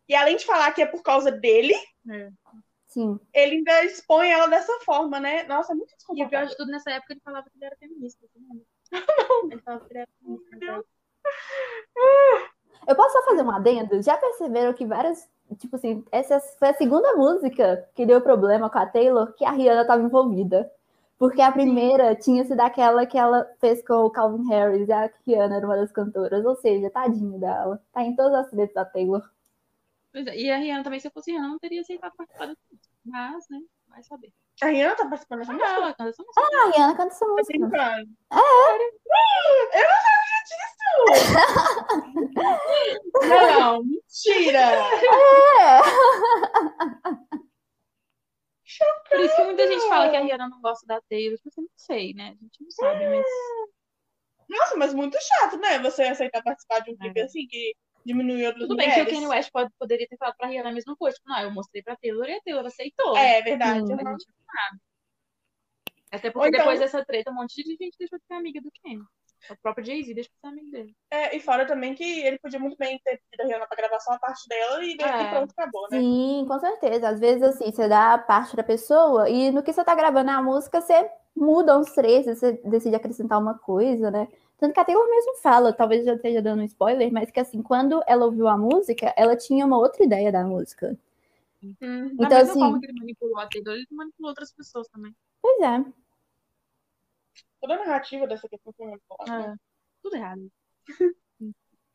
[0.09, 1.75] e além de falar que é por causa dele,
[2.09, 2.31] é.
[2.87, 3.19] Sim.
[3.33, 5.45] ele ainda expõe ela dessa forma, né?
[5.45, 6.21] Nossa, é muito desculpa.
[6.21, 8.27] E o pior de tudo, nessa época, ele falava que ele era feminista.
[8.37, 8.55] Não.
[8.57, 8.63] não.
[9.51, 10.85] Ele falava que ele era feminista.
[12.87, 14.01] Eu posso só fazer um adendo?
[14.03, 15.29] Já perceberam que várias.
[15.59, 19.51] Tipo assim, essa foi a segunda música que deu problema com a Taylor que a
[19.51, 20.71] Rihanna estava envolvida.
[21.19, 22.21] Porque a primeira Sim.
[22.21, 25.77] tinha sido aquela que ela fez com o Calvin Harris e a Rihanna era uma
[25.77, 26.45] das cantoras.
[26.45, 27.83] Ou seja, tadinho dela.
[27.93, 29.29] Tá em todas as letras da Taylor.
[30.13, 32.55] Pois é, e a Rihanna também, se eu fosse Rihanna, não teria aceitado participar da
[33.05, 34.33] Mas, né, vai saber.
[34.63, 35.71] A Rihanna tá participando dessa música?
[35.71, 36.41] Ela canta essa música.
[36.41, 37.55] Ah, a Rihanna canta essa música.
[37.55, 37.59] É.
[39.75, 40.67] Eu não sabia disso!
[43.29, 44.59] Não, mentira!
[44.59, 45.81] É.
[49.09, 51.65] Por isso que muita gente fala que a Rihanna não gosta da Taylor, porque eu
[51.65, 52.29] não sei, né?
[52.29, 53.27] A gente não sabe, mas.
[54.49, 55.79] Nossa, mas muito chato, né?
[55.81, 57.25] Você aceitar participar de um clipe é.
[57.25, 57.75] assim que
[58.07, 58.95] diminui outras Tudo mulheres.
[58.95, 61.17] bem que o Kanye West pode, poderia ter falado pra Rihanna a mesma coisa.
[61.17, 63.17] Tipo, não, eu mostrei pra Taylor e a Taylor aceitou.
[63.17, 63.93] É, verdade.
[63.93, 63.97] Hum.
[63.99, 64.17] A.
[66.17, 66.61] Até porque então...
[66.61, 69.03] depois dessa treta, um monte de gente deixou de ser amiga do Kanye.
[69.51, 70.97] O próprio Jay-Z deixa de ser amigo dele.
[71.11, 74.01] É, e fora também que ele podia muito bem ter pedido a Rihanna pra gravar
[74.01, 75.23] só a parte dela e, é.
[75.23, 75.99] e pronto, acabou, né?
[75.99, 77.09] Sim, com certeza.
[77.09, 80.31] Às vezes, assim, você dá a parte da pessoa e no que você tá gravando
[80.31, 84.27] a música, você muda uns trechos, você decide acrescentar uma coisa, né?
[84.59, 87.63] Tanto que a Taylor mesmo fala, talvez já esteja dando um spoiler, mas que assim,
[87.63, 90.99] quando ela ouviu a música, ela tinha uma outra ideia da música.
[91.63, 91.75] Hum,
[92.15, 95.15] então, da assim, forma que ele manipulou a Taylor, ele manipulou outras pessoas também.
[95.43, 95.85] Pois é.
[97.61, 99.39] Toda a narrativa dessa questão foi muito boa.
[99.39, 99.53] né?
[99.53, 99.57] Ah,
[100.03, 100.51] tudo errado.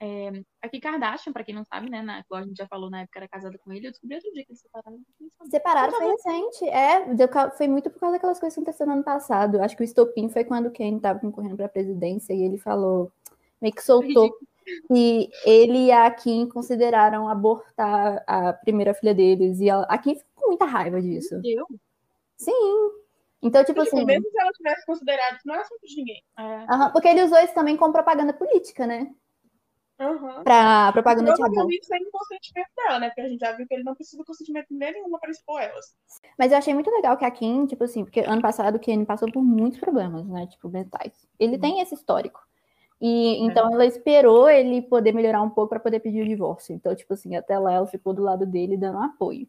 [0.04, 0.32] É,
[0.64, 2.02] a Kim Kardashian, pra quem não sabe, né?
[2.02, 3.86] Na, igual a gente já falou na época, era casada com ele.
[3.86, 5.00] Eu descobri outro dia que eles separaram.
[5.48, 6.68] Separaram foi recente.
[6.70, 9.62] É, deu foi muito por causa daquelas coisas que aconteceram no ano passado.
[9.62, 12.58] Acho que o estopim foi quando o Kane estava concorrendo para a presidência e ele
[12.58, 13.12] falou,
[13.62, 14.36] meio que soltou
[14.88, 19.60] que ele e a Kim consideraram abortar a primeira filha deles.
[19.60, 21.40] E ela- a Kim ficou com muita raiva disso.
[21.42, 21.68] Deu.
[22.38, 22.90] Sim.
[23.44, 24.06] Então, tipo Tipo, assim.
[24.06, 26.24] mesmo se ela tivesse considerado, isso não é assunto de ninguém.
[26.40, 29.12] É, aham, porque ele usou isso também como propaganda política, né?
[30.02, 30.44] Aham.
[30.44, 31.70] Pra propaganda de aborto.
[31.84, 33.10] Sem o consentimento dela, né?
[33.10, 35.96] Porque a gente já viu que ele não precisa do consentimento nenhuma para expor elas.
[36.40, 39.06] Mas eu achei muito legal que a Kim, tipo assim, porque ano passado o Kane
[39.06, 40.48] passou por muitos problemas, né?
[40.48, 41.28] Tipo, mentais.
[41.40, 42.42] Ele tem esse histórico.
[43.00, 46.74] E então ela esperou ele poder melhorar um pouco para poder pedir o divórcio.
[46.74, 49.48] Então, tipo assim, até lá ela ficou do lado dele dando apoio.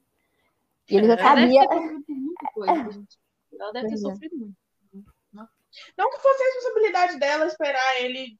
[0.90, 1.68] E ele já ela deve sabia.
[1.68, 3.18] ter muita coisa, gente.
[3.58, 3.98] Ela deve ter é.
[3.98, 4.56] sofrido muito.
[5.96, 8.38] Não que fosse a responsabilidade dela esperar ele,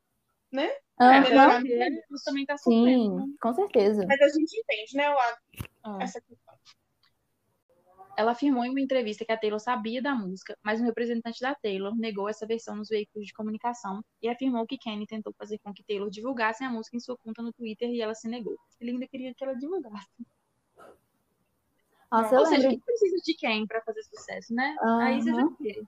[0.53, 0.71] né?
[1.01, 1.65] Melhorar.
[1.65, 3.17] Ele também tá sofrendo.
[3.17, 3.23] né?
[3.25, 4.05] sim, com certeza.
[4.07, 5.09] Mas a gente entende, né?
[5.09, 5.37] Lado,
[5.83, 5.99] Ah.
[6.01, 6.55] essa questão.
[8.15, 11.55] Ela afirmou em uma entrevista que a Taylor sabia da música, mas o representante da
[11.55, 15.73] Taylor negou essa versão nos veículos de comunicação e afirmou que Kenny tentou fazer com
[15.73, 18.55] que Taylor divulgasse a música em sua conta no Twitter e ela se negou.
[18.79, 20.27] Ele ainda queria que ela divulgasse.
[22.11, 24.77] Nossa, eu Ou seja, quem precisa de quem pra fazer sucesso, né?
[25.01, 25.83] Aí você já vê.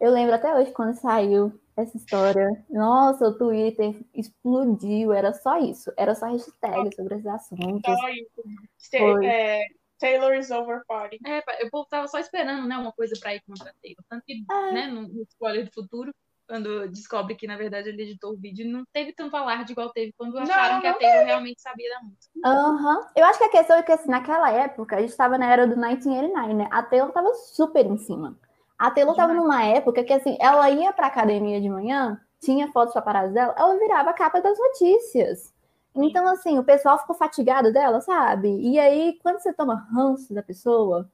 [0.00, 2.64] Eu lembro até hoje quando saiu essa história.
[2.70, 5.12] Nossa, o Twitter explodiu.
[5.12, 5.92] Era só isso.
[5.96, 7.94] Era só hashtag sobre esses assuntos.
[7.98, 9.24] Só isso.
[9.24, 9.62] É,
[9.98, 11.18] Taylor is over party.
[11.26, 14.04] É, eu povo tava só esperando, né, uma coisa pra ir contra a Taylor.
[14.08, 14.72] Tanto que, É.
[14.72, 16.12] né, no, spoiler do futuro,
[16.48, 20.12] quando descobre que, na verdade, ele editou o vídeo, não teve tanto alarde igual teve
[20.16, 22.30] quando acharam que a não Taylor realmente sabia da música.
[22.44, 23.08] Aham.
[23.16, 25.66] Eu acho que a questão é que, assim, naquela época, a gente estava na era
[25.66, 26.68] do 1989, né?
[26.70, 28.38] A Taylor tava super em cima.
[28.78, 29.48] A Taylor tava Demais.
[29.48, 33.78] numa época que, assim, ela ia pra academia de manhã, tinha fotos paparazzi dela, ela
[33.78, 35.54] virava a capa das notícias.
[35.94, 38.48] Então, assim, o pessoal ficou fatigado dela, sabe?
[38.60, 41.10] E aí, quando você toma ranço da pessoa,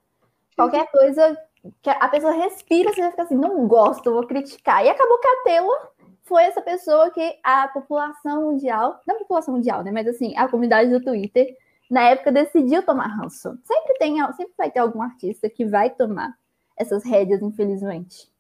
[0.57, 1.39] qualquer coisa
[1.81, 4.85] que a pessoa respira, você vai ficar assim, não gosto, vou criticar.
[4.85, 9.55] E acabou que a Taylor foi essa pessoa que a população mundial, não a população
[9.55, 9.93] mundial, né?
[9.93, 11.57] Mas assim, a comunidade do Twitter,
[11.89, 13.57] na época, decidiu tomar ranço.
[13.63, 16.35] Sempre tem, sempre vai ter algum artista que vai tomar
[16.77, 18.31] essas rédeas, infelizmente.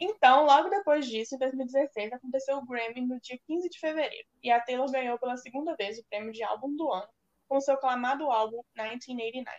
[0.00, 4.26] Então, logo depois disso, em 2016, aconteceu o Grammy no dia 15 de fevereiro.
[4.42, 7.08] E a Taylor ganhou pela segunda vez o prêmio de álbum do ano,
[7.48, 9.58] com seu aclamado álbum 1989.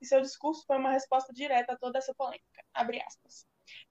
[0.00, 2.64] E seu discurso foi uma resposta direta a toda essa polêmica.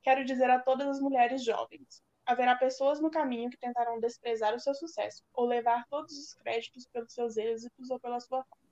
[0.02, 4.60] Quero dizer a todas as mulheres jovens: haverá pessoas no caminho que tentarão desprezar o
[4.60, 8.72] seu sucesso ou levar todos os créditos pelos seus êxitos ou pela sua fama.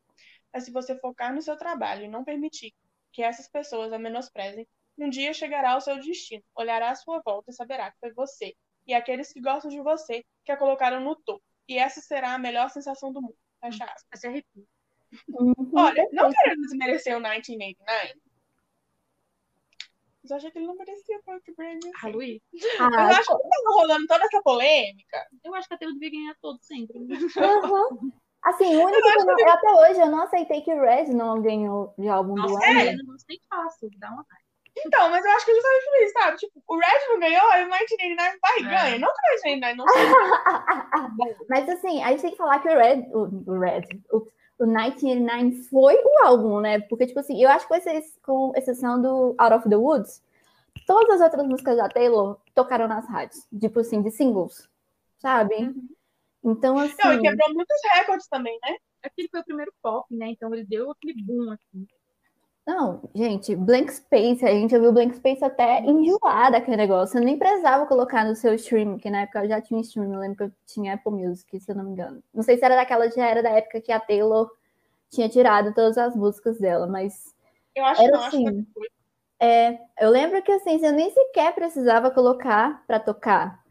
[0.53, 2.73] Mas se você focar no seu trabalho e não permitir
[3.17, 7.49] que essas pessoas a menosprezem, um dia chegará ao seu destino, olhará à sua volta
[7.49, 11.15] e saberá que foi você e aqueles que gostam de você que a colocaram no
[11.15, 11.43] topo.
[11.67, 13.35] E essa será a melhor sensação do mundo.
[13.59, 14.19] Fecha aspas.
[14.19, 14.63] Se arrepia.
[15.29, 18.21] Uhum, Olha, não querendo desmerecer o 1989,
[20.21, 21.19] mas eu achei que ele não merecia
[21.57, 21.79] Grammy.
[21.95, 22.11] Ah, assim.
[22.11, 22.41] Luiz,
[22.79, 25.27] Ah, Mas eu acho que tava rolando toda essa polêmica.
[25.43, 26.99] eu acho que a Taylor devia ganhar todo sempre.
[27.39, 28.11] Aham.
[28.43, 31.05] Assim, o único que eu não, eu até hoje eu não aceitei que o Red
[31.13, 32.79] não ganhou de álbum do Nossa, ano.
[32.79, 33.15] é, eu não
[33.49, 34.47] falar sobre, dá uma raiva.
[34.85, 36.37] Então, mas eu acho que é justamente isso, sabe?
[36.37, 38.69] Tipo, o Red não ganhou, aí o 1989 vai e É.
[38.69, 38.99] ganha.
[38.99, 40.15] Não que o 1989 não seja
[41.49, 44.17] Mas assim, a gente tem que falar que o Red, o, o Red, o,
[44.59, 46.79] o 1989 foi o álbum, né?
[46.81, 50.21] Porque, tipo assim, eu acho que com, exce- com exceção do Out of the Woods,
[50.85, 54.69] todas as outras músicas da Taylor tocaram nas rádios, tipo assim, de singles,
[55.17, 55.73] sabe?
[56.43, 56.95] Então, assim.
[57.03, 58.75] Não, e quebrou muitos recordes também, né?
[59.03, 60.27] É porque ele foi o primeiro pop, né?
[60.29, 61.87] Então ele deu aquele boom, assim.
[62.67, 67.17] Não, gente, Blank Space, a gente ouviu Blank Space até enjoar daquele negócio.
[67.17, 70.19] Eu nem precisava colocar no seu stream, que na época eu já tinha stream, eu
[70.19, 72.21] lembro que eu tinha Apple Music, se eu não me engano.
[72.33, 74.51] Não sei se era daquela, já era da época que a Taylor
[75.09, 77.33] tinha tirado todas as músicas dela, mas
[77.73, 78.67] Eu acho que era não, acho que assim.
[79.39, 83.63] É, eu lembro que assim, você nem sequer precisava colocar pra tocar.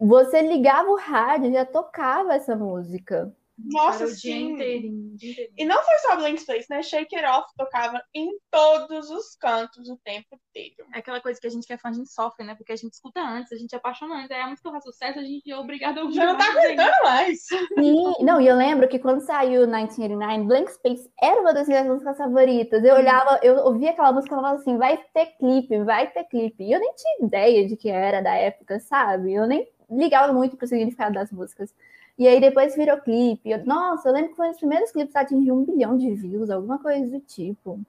[0.00, 3.34] Você ligava o rádio e já tocava essa música.
[3.66, 5.16] Nossa, Era o dia inteirinho.
[5.56, 6.82] E não foi só Blank Space, né?
[6.82, 10.88] Shake It Off tocava em todos os cantos o tempo inteiro.
[10.94, 12.54] É aquela coisa que a gente que é fã, a gente sofre, né?
[12.54, 14.32] Porque a gente escuta antes, a gente é apaixonante.
[14.32, 16.14] Aí a música faz sucesso, a gente é obrigado a ouvir.
[16.14, 17.38] Já não tá aguentando mais.
[17.78, 21.86] Sim, não, e eu lembro que quando saiu 1989, Blank Space era uma das minhas
[21.86, 22.82] músicas favoritas.
[22.82, 26.64] Eu olhava, eu ouvia aquela música e falava assim, vai ter clipe, vai ter clipe.
[26.64, 29.34] E eu nem tinha ideia de que era da época, sabe?
[29.34, 31.74] Eu nem ligava muito pro significado das músicas.
[32.18, 33.50] E aí depois virou clipe.
[33.50, 36.14] Eu- nossa, eu lembro que foi um dos primeiros clipes a atingir um bilhão de
[36.14, 37.80] views, alguma coisa do tipo.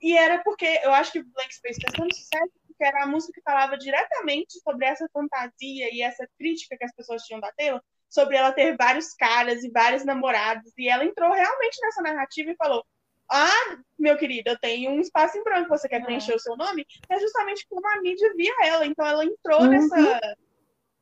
[0.00, 3.32] E era porque eu acho que Blank Space fez tanto sucesso porque era a música
[3.32, 7.80] que falava diretamente sobre essa fantasia e essa crítica que as pessoas tinham da Taylor,
[8.08, 10.72] sobre ela ter vários caras e vários namorados.
[10.78, 12.84] E ela entrou realmente nessa narrativa e falou:
[13.28, 16.86] Ah, meu querido, eu tenho um espaço em branco, você quer preencher o seu nome?
[17.08, 18.86] É justamente como a mídia via ela.
[18.86, 19.70] Então ela entrou Uhum.
[19.70, 20.36] nessa.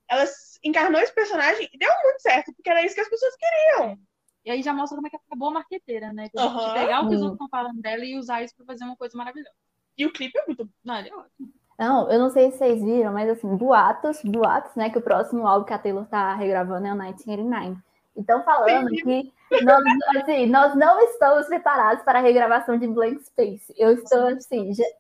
[0.08, 0.24] Ela
[0.62, 3.98] encarnou esse personagem e deu muito certo, porque era isso que as pessoas queriam.
[4.44, 6.28] E aí já mostra como é que é boa marqueteira, né?
[6.34, 6.72] De Aham.
[6.74, 9.16] pegar o que os outros estão falando dela e usar isso pra fazer uma coisa
[9.16, 9.54] maravilhosa.
[9.96, 10.68] E o clipe é muito.
[10.84, 11.52] Não, ele é ótimo.
[11.78, 14.90] Não, eu não sei se vocês viram, mas assim, boatos, boatos, né?
[14.90, 17.76] Que o próximo álbum que a Taylor tá regravando é o 1989.
[18.16, 18.96] Então, falando Sim.
[18.96, 19.32] que
[19.64, 19.82] nós,
[20.22, 23.74] assim, nós não estamos preparados para a regravação de Blank Space.
[23.76, 24.94] Eu estou assim, ge-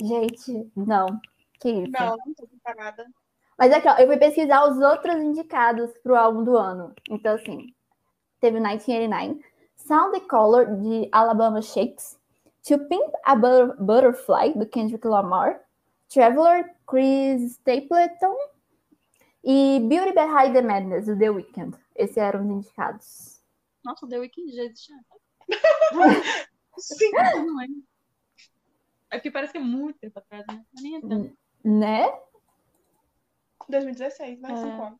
[0.00, 1.06] gente, não.
[1.58, 1.90] Que isso?
[1.92, 3.06] Não, não tô preparada.
[3.60, 6.94] Mas aqui, ó, eu fui pesquisar os outros indicados pro álbum do ano.
[7.10, 7.74] Então, assim,
[8.40, 9.44] teve o 1989,
[9.76, 12.18] Sound the Color, de Alabama Shakes,
[12.66, 15.60] To Pimp a Butter- Butterfly, do Kendrick Lamar,
[16.08, 18.34] Traveler, Chris Stapleton,
[19.44, 21.76] e Beauty Behind the Madness, do The Weeknd.
[21.94, 23.42] Esses eram os indicados.
[23.84, 24.92] Nossa, o The Weeknd já existe.
[26.78, 27.10] Sim.
[27.12, 27.66] Não é.
[29.10, 30.64] É porque parece que é muito tempo atrás, né?
[30.72, 31.36] Mas nem é tanto.
[31.62, 32.10] Né?
[33.70, 34.62] 2016, mais É.
[34.62, 34.98] cinco anos.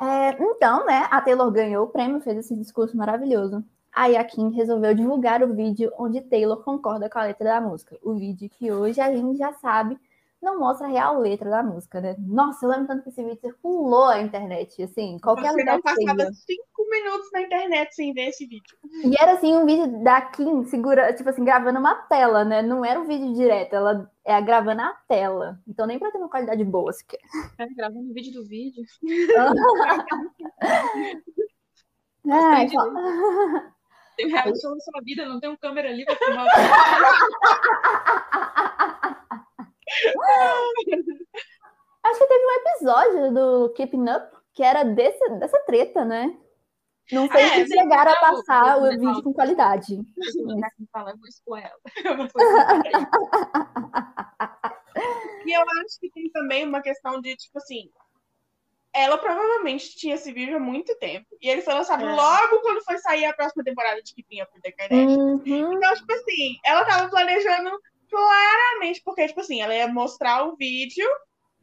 [0.00, 3.62] É, então, né, a Taylor ganhou o prêmio, fez esse discurso maravilhoso.
[3.92, 7.98] Aí a Kim resolveu divulgar o vídeo onde Taylor concorda com a letra da música.
[8.02, 9.98] O vídeo que hoje a gente já sabe
[10.42, 12.16] não mostra a real letra da música, né?
[12.18, 15.82] Nossa, eu lembro tanto que esse vídeo circulou a internet, assim, qualquer Você lugar não
[15.82, 16.14] que seja.
[16.14, 18.76] passava cinco minutos na internet sem ver esse vídeo.
[19.04, 22.62] E era assim, um vídeo da Kim segura, tipo assim, gravando uma tela, né?
[22.62, 25.58] Não era um vídeo direto, ela é gravando a tela.
[25.68, 27.20] Então nem pra ter uma qualidade boa sequer.
[27.58, 28.82] Cara, gravando o vídeo do vídeo.
[32.26, 32.74] Só- direitos.
[34.16, 36.46] Tem um reality show na sua vida, não tem um câmera ali pra filmar.
[42.02, 46.34] Acho que teve um episódio do Keeping Up que era desse, dessa treta, né?
[47.12, 49.98] Não sei É, se chegaram a passar o não, vídeo com qualidade.
[50.92, 51.80] Fala, eu vou expor ela.
[52.04, 52.82] Eu vou expor ela.
[55.46, 57.90] E eu acho que tem também uma questão de, tipo assim,
[58.92, 61.26] ela provavelmente tinha esse vídeo há muito tempo.
[61.40, 62.14] E ele foi lançado É.
[62.14, 65.16] logo quando foi sair a próxima temporada de Keeping Up with the Kardashians.
[65.16, 65.72] Uhum.
[65.74, 67.70] Então, tipo assim, ela tava planejando
[68.10, 71.08] claramente, porque, tipo assim, ela ia mostrar o vídeo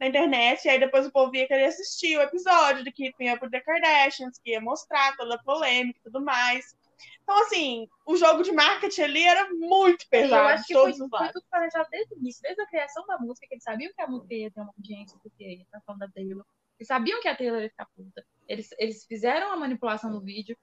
[0.00, 3.44] na internet, e aí depois o povo ia querer assistir o episódio de Keeping Up
[3.44, 6.76] with the Kardashians, que ia mostrar toda a polêmica e tudo mais.
[7.22, 10.92] Então, assim, o jogo de marketing ali era muito E eu pesado, acho que foi,
[10.92, 14.02] foi tudo planejado desde o início, desde a criação da música, que eles sabiam que
[14.02, 16.44] a música ia ter uma audiência, porque tá falando da Taylor.
[16.78, 18.24] Eles sabiam que a Taylor ia ficar puta.
[18.46, 20.56] Eles, eles fizeram a manipulação do vídeo.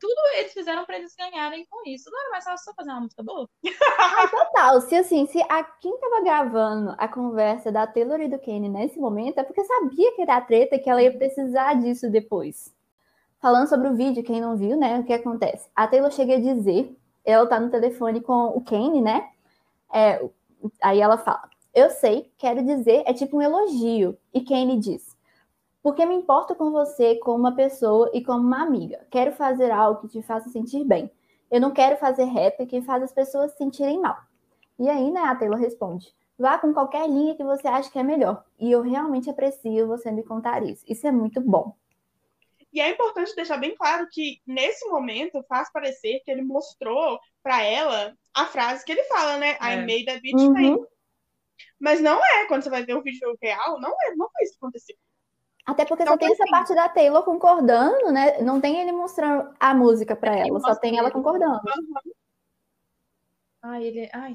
[0.00, 2.10] Tudo eles fizeram pra eles ganharem com isso.
[2.10, 3.48] Não era mais fácil só fazer uma música boa?
[4.30, 8.68] Total, se assim, se a quem tava gravando a conversa da Taylor e do Kanye
[8.68, 12.72] nesse momento é porque sabia que era treta que ela ia precisar disso depois.
[13.40, 15.00] Falando sobre o vídeo, quem não viu, né?
[15.00, 15.68] O que acontece?
[15.74, 19.28] A Taylor chega a dizer, ela tá no telefone com o Kanye, né?
[19.92, 20.24] É,
[20.80, 24.16] aí ela fala: Eu sei, quero dizer, é tipo um elogio.
[24.32, 25.11] E Kanye diz:
[25.82, 29.04] Porque me importo com você como uma pessoa e como uma amiga.
[29.10, 31.10] Quero fazer algo que te faça sentir bem.
[31.50, 34.16] Eu não quero fazer rap que faz as pessoas se sentirem mal.
[34.78, 38.02] E aí, né, a Taylor responde: Vá com qualquer linha que você acha que é
[38.02, 38.44] melhor.
[38.58, 40.84] E eu realmente aprecio você me contar isso.
[40.88, 41.74] Isso é muito bom.
[42.72, 47.62] E é importante deixar bem claro que, nesse momento, faz parecer que ele mostrou pra
[47.62, 49.58] ela a frase que ele fala, né?
[49.60, 49.76] I É.
[49.80, 50.86] made a bitch Uhum.
[51.78, 54.52] Mas não é, quando você vai ver o vídeo real, não é, não foi isso
[54.52, 54.96] que aconteceu.
[55.64, 58.40] Até porque Então, só tem essa assim- parte da Taylor concordando, né?
[58.40, 61.60] Não tem ele mostrando a música pra Ele ela, só tem ela concordando.
[63.62, 64.10] Ai, ele.
[64.12, 64.34] Ai,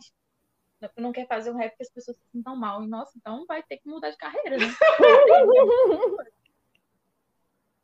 [0.95, 2.81] não quer fazer um rap que as pessoas se sintam mal.
[2.83, 4.65] E, nossa, então vai ter que mudar de carreira, né?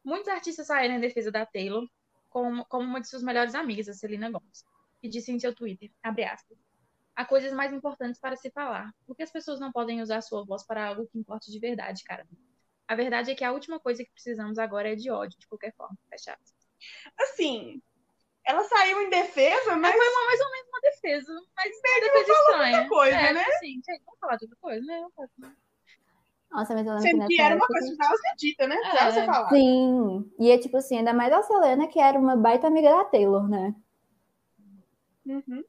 [0.03, 1.87] Muitos artistas saíram em defesa da Taylor
[2.29, 4.65] como, como uma de suas melhores amigas, a Selena Gomez,
[5.01, 6.57] que disse em seu Twitter, abre aspas,
[7.15, 8.93] há coisas mais importantes para se falar.
[9.05, 12.03] Por que as pessoas não podem usar sua voz para algo que importe de verdade,
[12.03, 12.25] cara?
[12.87, 15.73] A verdade é que a última coisa que precisamos agora é de ódio, de qualquer
[15.75, 15.97] forma.
[16.09, 16.53] Fecha aspas.
[17.19, 17.81] Assim,
[18.45, 22.31] ela saiu em defesa, mas Foi uma, mais ou menos uma defesa, mas uma defesa
[22.31, 22.77] estranha.
[22.81, 23.41] outra coisa, é, né?
[23.41, 25.07] Assim, gente, vamos falar de outra coisa, né?
[25.15, 25.29] Falar
[26.51, 28.67] Nossa, mas eu lembro que sendo nessa que era uma coisa que precisava ser dita,
[28.67, 28.75] né?
[28.75, 29.55] É, ser falada.
[29.55, 30.31] Sim.
[30.39, 33.49] E é tipo assim, ainda mais a Selena, que era uma baita amiga da Taylor,
[33.49, 33.73] né?
[35.25, 35.63] Uhum.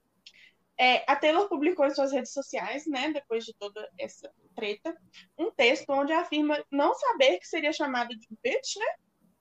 [0.78, 4.96] É, a Taylor publicou em suas redes sociais, né, depois de toda essa treta,
[5.38, 8.86] um texto onde afirma não saber que seria chamada de bitch, né?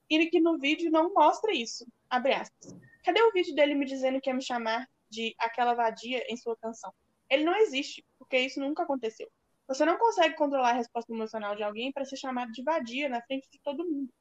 [0.09, 1.88] E que no vídeo não mostra isso.
[2.07, 2.77] Abre aspas.
[3.03, 6.55] Cadê o vídeo dele me dizendo que ia me chamar de aquela vadia em sua
[6.57, 6.93] canção?
[7.29, 9.27] Ele não existe, porque isso nunca aconteceu.
[9.67, 13.21] Você não consegue controlar a resposta emocional de alguém para ser chamado de vadia na
[13.23, 14.13] frente de todo mundo.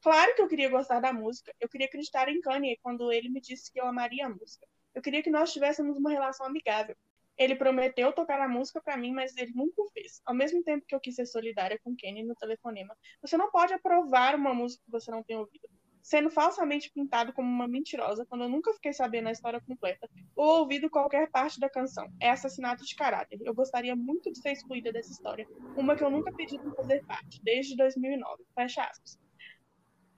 [0.00, 1.54] Claro que eu queria gostar da música.
[1.60, 4.66] Eu queria acreditar em Kanye quando ele me disse que eu amaria a música.
[4.98, 6.96] Eu queria que nós tivéssemos uma relação amigável.
[7.36, 10.20] Ele prometeu tocar a música para mim, mas ele nunca o fez.
[10.26, 13.72] Ao mesmo tempo que eu quis ser solidária com Kenny no telefonema, você não pode
[13.72, 15.68] aprovar uma música que você não tem ouvido,
[16.02, 20.62] sendo falsamente pintado como uma mentirosa quando eu nunca fiquei sabendo a história completa ou
[20.62, 22.08] ouvido qualquer parte da canção.
[22.20, 23.38] É assassinato de caráter.
[23.44, 25.46] Eu gostaria muito de ser excluída dessa história,
[25.76, 28.42] uma que eu nunca pedi para fazer parte, desde 2009.
[28.52, 29.16] Fecha aspas.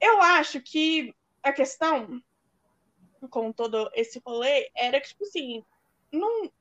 [0.01, 1.13] Eu acho que
[1.43, 2.19] a questão
[3.29, 5.63] com todo esse rolê era que, tipo assim,
[6.11, 6.51] não,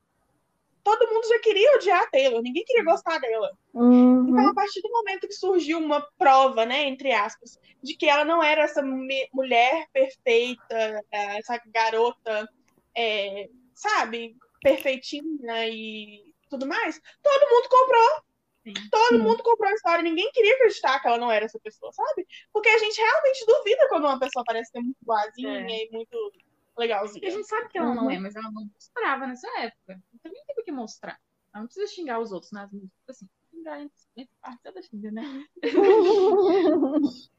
[0.82, 3.50] todo mundo já queria odiar a Taylor, ninguém queria gostar dela.
[3.74, 4.28] Uhum.
[4.28, 8.24] Então, a partir do momento que surgiu uma prova, né, entre aspas, de que ela
[8.24, 12.48] não era essa mulher perfeita, é, essa garota,
[12.96, 18.22] é, sabe, perfeitinha e tudo mais, todo mundo comprou.
[18.62, 18.74] Sim.
[18.90, 19.22] Todo Sim.
[19.22, 22.26] mundo comprou a história, ninguém queria acreditar que ela não era essa pessoa, sabe?
[22.52, 25.84] Porque a gente realmente duvida quando uma pessoa parece ser muito boazinha É.
[25.84, 26.32] e muito
[26.80, 27.24] legalzinha.
[27.24, 28.10] E a gente sabe que ela não Uhum.
[28.10, 30.00] é, mas ela não mostrava nessa época.
[30.14, 31.18] Então nem tem por que mostrar.
[31.52, 32.92] Ela não precisa xingar os outros nas músicas.
[33.08, 35.44] Assim, xingar entre, entre partes, ela xinga, né?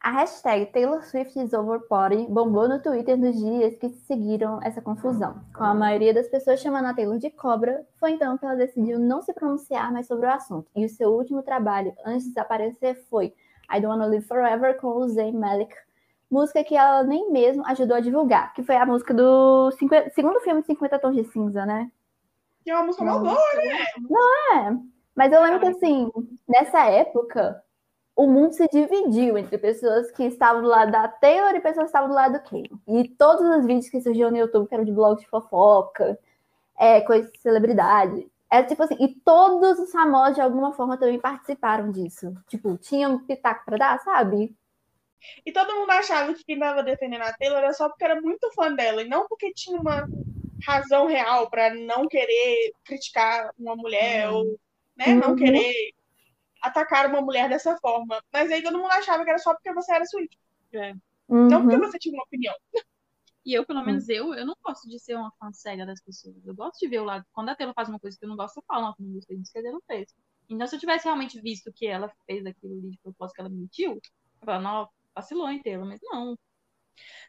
[0.00, 4.80] A hashtag Taylor Swift is over party bombou no Twitter nos dias que seguiram essa
[4.80, 5.42] confusão.
[5.52, 9.00] Com a maioria das pessoas chamando a Taylor de cobra, foi então que ela decidiu
[9.00, 10.70] não se pronunciar mais sobre o assunto.
[10.76, 13.34] E o seu último trabalho antes de desaparecer foi
[13.68, 15.74] I Don't Wanna Live Forever com o Zayn Malik,
[16.30, 20.40] música que ela nem mesmo ajudou a divulgar, que foi a música do 50 segundo
[20.40, 21.90] filme de 50 Tons de Cinza, né?
[22.64, 23.34] Que é uma música mal Não.
[23.34, 23.86] boa, né?
[24.54, 24.76] É,
[25.14, 26.10] mas eu lembro que assim,
[26.48, 27.62] nessa época,
[28.16, 31.88] o mundo se dividiu entre pessoas que estavam do lado da Taylor e pessoas que
[31.88, 32.70] estavam do lado do Kanye.
[32.88, 36.18] E todos os vídeos que surgiam no YouTube, que eram de blog de fofoca,
[36.78, 38.30] é, coisa de celebridade.
[38.50, 42.34] É tipo assim, e todos os famosos de alguma forma também participaram disso.
[42.46, 44.56] Tipo, tinha um pitaco pra dar, sabe?
[45.44, 48.50] E todo mundo achava que quem tava defendendo a Taylor era só porque era muito
[48.52, 50.06] fã dela, e não porque tinha uma
[50.64, 54.36] razão real pra não querer criticar uma mulher Uhum.
[54.36, 54.60] ou
[54.96, 55.36] né, não Uhum.
[55.36, 55.92] querer
[56.62, 58.22] atacar uma mulher dessa forma.
[58.32, 60.36] Mas aí todo mundo achava que era só porque você era Swift,
[61.28, 61.82] não porque Uhum.
[61.82, 62.54] você tinha uma opinião.
[63.44, 66.34] E eu, pelo menos eu, eu não gosto de ser uma fã cega das pessoas.
[66.44, 67.24] Eu gosto de ver o lado.
[67.32, 69.36] Quando a Taylor faz uma coisa que eu não gosto, eu falo, nossa, não gostei
[69.36, 70.12] disso que a Taylor fez.
[70.48, 73.50] Então, se eu tivesse realmente visto que ela fez aquilo ali de propósito que ela
[73.50, 74.00] mentiu, eu
[74.44, 76.36] falava, não, vacilou em Taylor, mas não.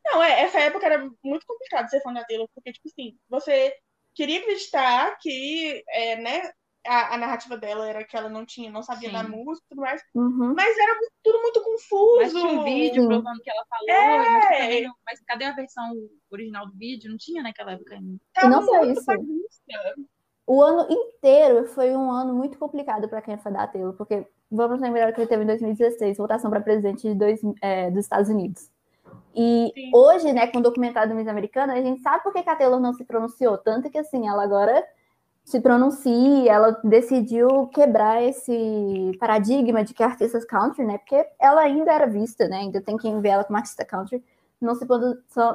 [0.06, 3.74] Não, é, essa época era muito complicado ser fã da Taylor, porque, tipo assim, você
[4.14, 6.52] queria acreditar que, é, né,
[6.86, 9.16] a, a narrativa dela era que ela não tinha, não sabia Sim.
[9.16, 10.54] da música e tudo mais, Uhum.
[10.56, 12.18] mas era mu- tudo muito confuso.
[12.18, 14.50] Mas tinha um vídeo provando que ela falou, É.
[14.70, 15.92] mas, não- mas cadê a versão
[16.32, 17.10] original do vídeo?
[17.12, 18.18] Não tinha naquela época ainda.
[18.34, 19.06] Tava E não só muito isso.
[19.06, 19.62] bagunça.
[20.46, 24.26] O ano inteiro foi um ano muito complicado para quem é fã da Taylor, porque
[24.52, 28.30] vamos lembrar que ele teve em 2016, votação para presidente de dois, é, dos Estados
[28.30, 28.70] Unidos.
[29.36, 29.92] E Sim.
[29.94, 32.80] hoje, né, com o documentário do Miss Americana, a gente sabe por que a Taylor
[32.80, 34.84] não se pronunciou, tanto que assim, ela agora
[35.44, 41.92] se pronuncia, ela decidiu quebrar esse paradigma de que artistas country, né, porque ela ainda
[41.92, 44.24] era vista, né, ainda tem quem vê ela como artista country,
[44.60, 44.86] não se,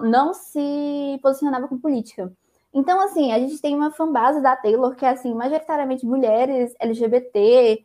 [0.03, 2.33] não se posicionava com política.
[2.73, 7.85] Então, assim, a gente tem uma fanbase da Taylor que é, assim, majoritariamente mulheres, LGBT,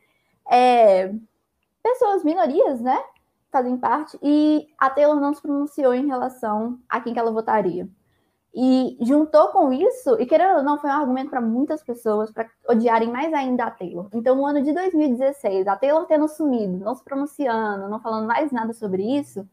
[0.50, 1.14] é,
[1.84, 2.98] pessoas, minorias, né?
[3.52, 4.18] Fazem parte.
[4.24, 7.88] E a Taylor não se pronunciou em relação a quem que ela votaria.
[8.54, 12.50] E juntou com isso, e querendo ou não, foi um argumento para muitas pessoas para
[12.68, 14.10] odiarem mais ainda a Taylor.
[14.14, 18.52] Então, no ano de 2016, a Taylor tendo sumido, não se pronunciando, não falando mais
[18.52, 19.48] nada sobre isso,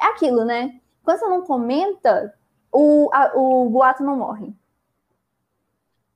[0.00, 0.80] é aquilo, né?
[1.04, 2.34] Quando você não comenta,
[2.72, 4.54] o, a- o boato não morre.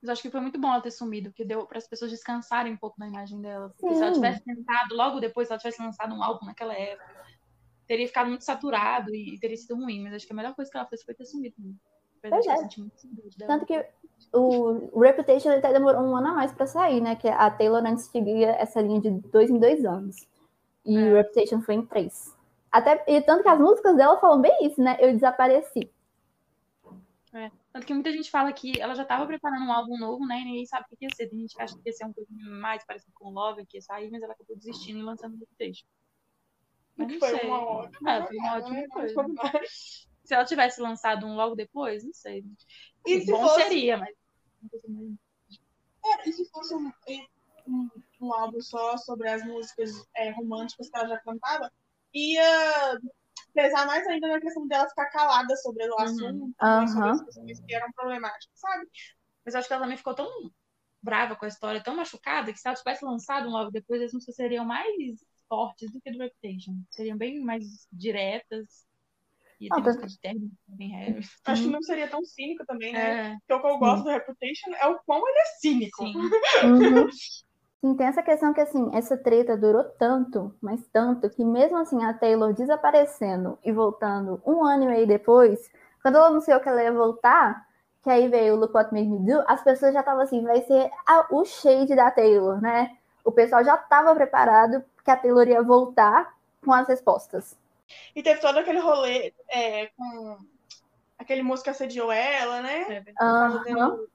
[0.03, 2.72] Mas acho que foi muito bom ela ter sumido, porque deu para as pessoas descansarem
[2.72, 3.72] um pouco na imagem dela.
[3.78, 7.22] Porque se ela tivesse tentado, logo depois, se ela tivesse lançado um álbum naquela época,
[7.86, 10.03] teria ficado muito saturado e teria sido ruim.
[10.03, 11.55] Mas acho que a melhor coisa que ela fez foi ter sumido.
[12.18, 13.46] Apesar Pois é.
[13.46, 13.86] Tanto que
[14.32, 17.14] o Reputation até demorou um ano a mais para sair, né?
[17.14, 20.16] Que a Taylor antes seguia essa linha de dois em dois anos.
[20.84, 21.12] E É.
[21.12, 22.36] o Reputation foi em três.
[22.72, 24.96] Até, e tanto que as músicas dela falam bem isso, né?
[24.98, 25.88] Eu desapareci.
[27.72, 30.40] Tanto que muita gente fala que ela já estava preparando um álbum novo, né?
[30.40, 31.28] E ninguém sabe o que ia ser.
[31.28, 32.28] Tem gente que acha que ia ser um coisa
[32.60, 35.48] mais parecido com o Love, que ia sair, mas ela acabou desistindo e lançando o.
[36.96, 37.48] Mas Que não foi sei.
[37.48, 38.10] uma ótima.
[38.12, 39.14] É, foi uma ótima coisa.
[40.24, 42.44] Se ela tivesse lançado um logo depois, não sei.
[43.04, 44.14] E se Bom fosse- seria, mas.
[46.04, 46.92] É, e se fosse um,
[47.66, 51.72] um, um álbum só sobre as músicas é, românticas que ela já cantava,
[52.14, 53.00] ia
[53.55, 57.12] pesar mais ainda na questão dela ficar calada sobre o assunto, né, sobre Aham.
[57.12, 58.86] as questões que eram problemáticas, sabe?
[59.44, 60.28] Mas acho que ela também ficou tão
[61.03, 64.12] brava com a história, tão machucada, que se ela tivesse lançado um logo depois, as
[64.12, 64.86] músicas seriam mais
[65.48, 66.74] fortes do que do Reputation.
[66.90, 68.86] Seriam bem mais diretas.
[69.61, 71.20] E Ah, tem tá- música de término, bem.
[71.44, 73.14] Acho que não seria tão cínico também, né?
[73.14, 76.05] É, Porque o que eu gosto do Reputation é o quão ele é cínico.
[76.05, 76.14] sim.
[76.64, 77.09] Uhum.
[77.85, 82.03] Sim, tem essa questão que, assim, essa treta durou tanto, mas tanto, que mesmo assim
[82.05, 85.68] a Taylor desaparecendo e voltando um ano e meio depois,
[86.01, 87.66] quando ela anunciou que ela ia voltar,
[88.05, 90.62] que aí veio o Look What Made Me Do, as pessoas já estavam assim, vai
[90.62, 92.97] ser a- o shade da Taylor, né?
[93.24, 97.57] O pessoal já estava preparado que a Taylor ia voltar com as respostas.
[98.14, 100.39] E teve todo aquele rolê é, com
[101.18, 102.83] aquele músico que assediou ela, né?
[102.89, 103.12] É.
[103.18, 104.09] Fazendo-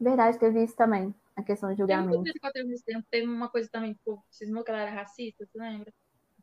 [0.00, 2.16] Verdade, teve isso também, a questão de Tem julgamento.
[2.16, 3.06] coisa que aconteceu nesse tempo.
[3.10, 5.92] Teve uma coisa também que o povo cismou que ela era racista, você lembra?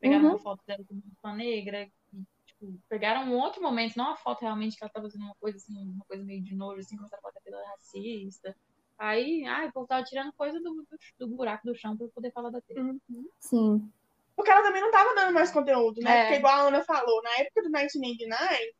[0.00, 0.30] Pegaram Uhum.
[0.30, 1.88] uma foto dela com uma negra.
[2.12, 5.34] E, tipo, pegaram um outro momento, não a foto realmente que ela tava fazendo uma
[5.36, 8.56] coisa assim, uma coisa meio de nojo, assim, começaram a falar que ela era racista.
[8.98, 10.86] Aí, ai, o povo tava tirando coisa do, do,
[11.26, 12.96] do buraco do chão pra poder falar da Taylor.
[13.40, 13.92] Sim.
[14.34, 16.10] Porque ela também não tava dando mais conteúdo, né?
[16.10, 16.22] É.
[16.24, 18.74] Porque igual a Ana falou, na época do 1989,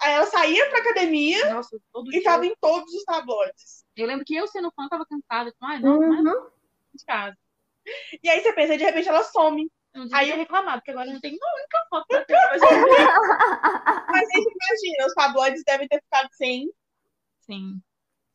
[0.00, 2.22] aí ela saía pra academia Nossa, e dia.
[2.22, 3.84] tava em todos os tabloides.
[3.96, 5.50] Eu lembro que eu, sendo fã, tava cansada.
[5.50, 6.50] Tipo, ai, não, não Uhum.
[6.94, 7.36] de casa.
[8.22, 9.70] E aí você pensa, de repente ela some.
[9.92, 12.50] Eu não devia Aí ter eu- reclamado, porque agora não tem única foto da Taylor.
[14.08, 16.70] Mas aí você imagina, os tabloides devem ter ficado sem,
[17.40, 17.80] Sim.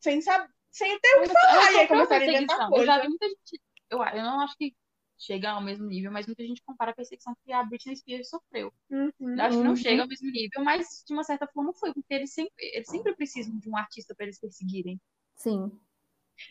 [0.00, 1.72] sem saber, sem ter o que falar.
[1.72, 2.76] E aí começaram a inventar perseguição.
[2.80, 3.02] Eu já coisa.
[3.02, 3.60] vi muita gente.
[3.88, 4.74] Eu, eu não acho que
[5.18, 8.72] chega ao mesmo nível, mas muita gente compara a perseguição que a Britney Spears sofreu.
[8.90, 9.10] Uhum.
[9.20, 9.76] Eu acho que não Uhum.
[9.76, 13.14] chega ao mesmo nível, mas de uma certa forma foi, porque eles sempre, eles sempre
[13.14, 15.00] precisam de um artista para eles perseguirem.
[15.34, 15.70] Sim.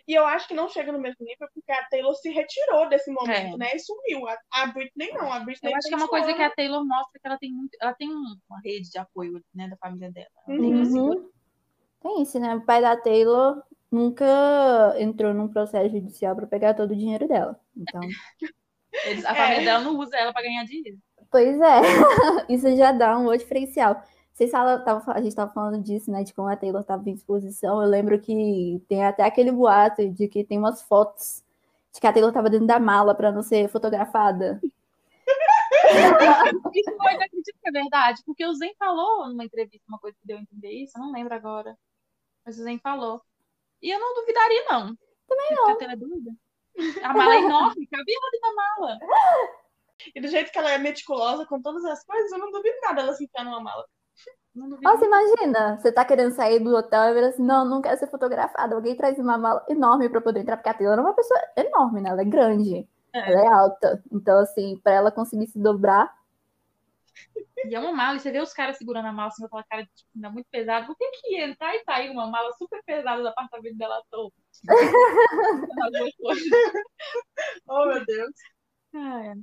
[0.07, 3.11] E eu acho que não chega no mesmo nível porque a Taylor se retirou desse
[3.11, 3.57] momento, É.
[3.57, 3.75] né?
[3.75, 4.27] E sumiu.
[4.27, 5.31] A, a Britney não.
[5.31, 6.45] A Britney Eu acho que é uma coisa que né?
[6.45, 9.67] a Taylor mostra que ela tem muito, ela tem um- uma rede de apoio, né,
[9.69, 10.27] da família dela.
[10.47, 10.85] Ela tem Uhum.
[10.85, 11.29] segura- Uhum.
[12.01, 12.55] Tem isso, né?
[12.55, 17.59] O pai da Taylor nunca entrou num processo judicial para pegar todo o dinheiro dela.
[17.75, 18.01] Então,
[19.05, 19.35] eles- a É.
[19.35, 20.97] família dela não usa ela para ganhar dinheiro.
[21.31, 21.81] pois é,
[22.49, 24.01] isso já dá um outro diferencial.
[24.33, 26.23] Vocês falam, tava, a gente estava falando disso, né?
[26.23, 27.81] De como a Taylor estava em exposição.
[27.81, 31.41] Eu lembro que tem até aquele boato de que tem umas fotos
[31.93, 34.59] de que a Taylor estava dentro da mala para não ser fotografada.
[36.73, 40.17] Isso eu ainda acredito que é verdade, porque o Zen falou numa entrevista uma coisa
[40.19, 41.77] que deu a entender isso, eu não lembro agora.
[42.45, 43.21] Mas o Zen falou.
[43.85, 44.97] E eu não duvidaria, não.
[45.27, 45.69] Também não.
[45.69, 46.31] A Taylor é doida.
[47.03, 48.99] A mala é enorme, cabia ela dentro da mala.
[50.15, 53.01] E do jeito que ela é meticulosa com todas as coisas, eu não duvido nada
[53.01, 53.85] ela se enfiar numa mala.
[54.81, 58.07] Nossa, imagina, você tá querendo sair do hotel e vira assim, não, não quero ser
[58.07, 58.73] fotografada.
[58.73, 62.01] Alguém traz uma mala enorme para poder entrar, porque a Taylor é uma pessoa enorme,
[62.01, 62.09] né?
[62.09, 63.31] Ela é grande, É.
[63.31, 64.03] ela é alta.
[64.11, 66.11] Então, assim, para ela conseguir se dobrar,
[67.65, 69.63] E é uma mala, e você vê os caras segurando a mala assim, com aquela
[69.63, 70.85] cara de tipo, ainda muito pesada.
[70.85, 74.33] Por que que entrar e sair uma mala super pesada do apartamento dela todo?
[77.67, 78.31] Oh, meu Deus.
[78.93, 79.33] Ah, é.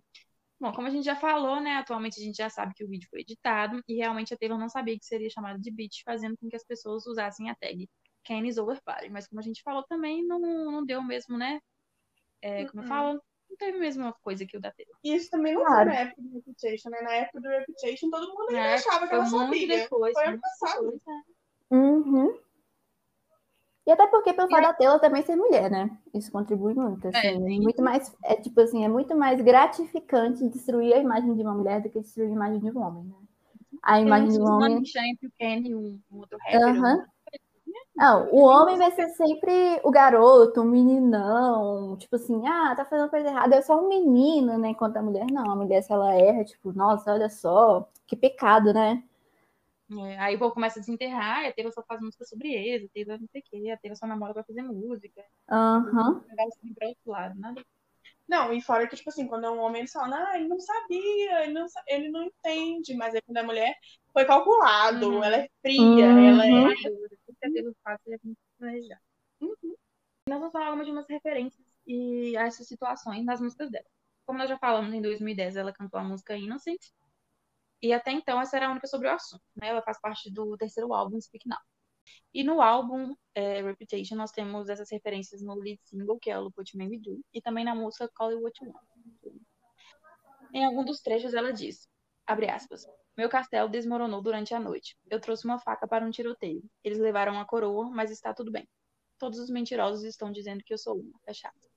[0.60, 1.76] Bom, como a gente já falou, né?
[1.76, 4.68] Atualmente a gente já sabe que o vídeo foi editado e realmente a Taylor não
[4.68, 7.88] sabia que seria chamado de beat, fazendo com que as pessoas usassem a tag
[8.24, 9.08] Ken is over party.
[9.10, 11.60] Mas como a gente falou também, não, não deu mesmo, né?
[12.42, 12.88] É, como eu Uhum.
[12.88, 13.22] falo,
[13.53, 14.96] não teve a mesma coisa que o da Taylor.
[15.05, 15.90] E isso também não Claro.
[15.90, 17.00] foi na época do Reputation, né?
[17.03, 19.66] Na época do Reputation, todo mundo ainda achava que ela sabia.
[19.68, 20.14] depois.
[20.14, 21.00] Foi ano passado.
[21.70, 22.38] Uhum.
[23.84, 25.90] E até porque pelo fato da Taylor também ser mulher, né?
[26.14, 30.94] Isso contribui muito, assim, É, muito mais, é tipo assim, é muito mais gratificante destruir
[30.94, 33.16] a imagem de uma mulher do que destruir a imagem de um homem, né?
[33.82, 34.76] A imagem de um homem,
[35.11, 36.62] entre o Ken e um, outro rapper.
[36.62, 37.07] Aham.
[37.95, 43.11] Não, o homem vai ser sempre o garoto, o meninão, tipo assim, ah, tá fazendo
[43.11, 44.70] coisa errada, é só um menino, né?
[44.70, 48.72] Enquanto a mulher não, a mulher se ela erra, tipo, nossa, olha só, que pecado,
[48.72, 49.03] né?
[49.90, 52.88] É, aí o povo começa a desenterrar, e a Taylor só faz música sobre eles,
[52.88, 55.22] a Taylor não sei o quê, a Taylor só namora pra fazer música.
[55.51, 56.22] Aham.
[56.30, 57.62] Levar assim pra outro lado, nada.
[58.28, 60.59] Não, e fora que, tipo assim, quando é um homem, eles falam, ah, ele não
[60.61, 62.95] sabia, ele não, ele não entende.
[62.97, 63.74] Mas aí quando é mulher,
[64.12, 65.24] foi calculado, Uhum.
[65.24, 66.18] ela é fria, Uhum.
[66.18, 66.74] ela é.
[67.43, 69.01] Ai, Deus, tudo que a muito planejar.
[69.40, 69.76] Uhum.
[70.28, 73.86] Nós vamos falar algumas de umas referências e a essas situações nas músicas dela.
[74.24, 76.80] Como nós já falamos, em 2010 ela cantou a música Innocent,
[77.82, 79.43] e até então essa era a única sobre o assunto.
[79.57, 79.68] Né?
[79.68, 81.59] Ela faz parte do terceiro álbum, Speak Now.
[82.32, 86.43] E no álbum é, Reputation nós temos essas referências no lead single, que é o
[86.43, 88.86] Look What You Made Me Do, e também na música Call It What You Want.
[90.55, 91.88] Em algum dos trechos ela diz,
[92.26, 94.96] abre aspas, meu castelo desmoronou durante a noite.
[95.10, 96.62] Eu trouxe uma faca para um tiroteio.
[96.82, 98.66] Eles levaram a coroa, mas está tudo bem.
[99.18, 101.18] Todos os mentirosos estão dizendo que eu sou uma.
[101.24, 101.70] Fecha aspas.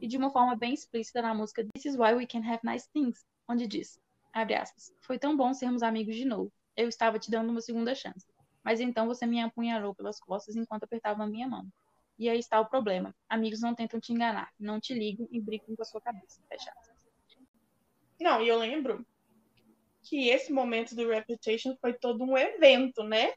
[0.00, 2.88] E de uma forma bem explícita na música This is why we can have nice
[2.92, 3.98] things, onde diz,
[4.32, 6.52] abre aspas, foi tão bom sermos amigos de novo.
[6.76, 8.26] Eu estava te dando uma segunda chance.
[8.62, 11.66] Mas então você me apunhalou pelas costas enquanto apertava a minha mão.
[12.16, 13.14] E aí está o problema.
[13.28, 16.40] Amigos não tentam te enganar, não te ligam e brigam com a sua cabeça.
[16.48, 16.96] Fecha aspas.
[18.20, 19.04] Não, e eu lembro
[20.02, 23.32] que esse momento do Reputation foi todo um evento, né?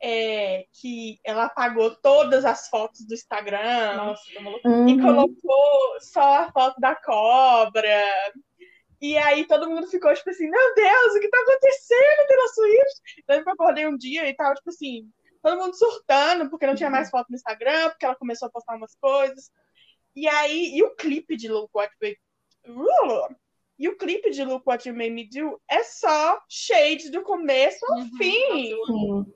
[0.00, 4.88] É, que ela apagou todas as fotos do Instagram Nossa, é Uhum.
[4.88, 8.04] e colocou só a foto da cobra.
[9.00, 13.24] E aí todo mundo ficou tipo assim, meu Deus, o que tá acontecendo, Taylor Swift?
[13.26, 15.08] Daí eu acordei um dia e tava tipo assim,
[15.42, 18.76] todo mundo surtando porque não tinha mais foto no Instagram, porque ela começou a postar
[18.76, 19.50] umas coisas.
[20.14, 22.16] E aí, e o clipe de Look What We...
[23.78, 27.78] E o clipe de Look What You Made Me Do é só shade do começo
[27.90, 28.10] ao Uhum.
[28.18, 28.76] fim.
[28.86, 29.26] Sim.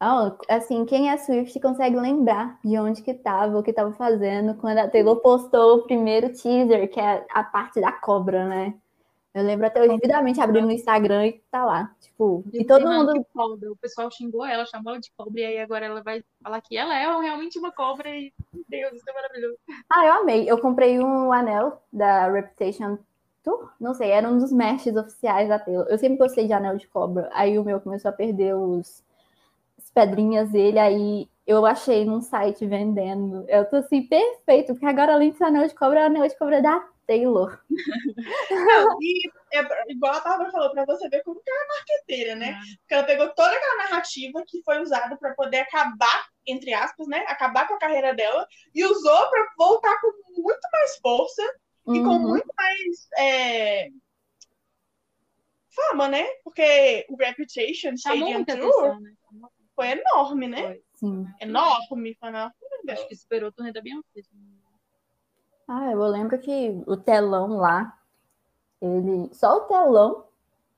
[0.00, 4.54] Ah, assim, quem é Swift consegue lembrar de onde que tava, o que tava fazendo
[4.54, 8.74] quando a Taylor postou o primeiro teaser, que é a parte da cobra, né?
[9.38, 11.94] Eu lembro até hoje, vividamente abrindo no Instagram e tá lá.
[12.00, 13.24] Tipo, e todo mundo.
[13.32, 13.70] cobra.
[13.70, 16.76] O pessoal xingou ela, chamou ela de cobra, e aí agora ela vai falar que
[16.76, 19.56] ela é realmente uma cobra e, meu Deus, isso é maravilhoso.
[19.88, 20.50] Ah, eu amei.
[20.50, 22.98] Eu comprei um anel da Reputation
[23.44, 25.86] Tour, não sei, era um dos mestres oficiais da Taylor.
[25.88, 27.30] Eu sempre gostei de anel de cobra.
[27.32, 29.04] Aí o meu começou a perder os
[29.78, 33.44] as pedrinhas dele, aí eu achei num site vendendo.
[33.48, 36.26] Eu tô assim, perfeito, porque agora além de ser anel de cobra, é o anel
[36.28, 37.58] de cobra da Taylor.
[38.50, 42.34] Não, e é igual a Bárbara falou, pra você ver como que ela é marqueteira,
[42.36, 42.60] né?
[42.80, 47.24] Porque ela pegou toda aquela narrativa que foi usada para poder acabar, entre aspas, né?
[47.26, 51.42] Acabar com a carreira dela e usou para voltar com muito mais força
[51.88, 52.28] e com Uhum.
[52.28, 53.88] muito mais é,
[55.70, 56.26] fama, né?
[56.44, 59.12] Porque o Reputation Chamou muita atenção, né?
[59.74, 60.62] Foi enorme, né?
[60.62, 60.82] Foi.
[60.94, 61.26] Sim.
[61.40, 62.54] Enorme, foi enorme.
[62.90, 64.22] Acho que superou a turnê da Beyoncé.
[65.68, 67.94] Ah, eu lembro que o telão lá,
[68.80, 69.28] ele.
[69.34, 70.24] Só o telão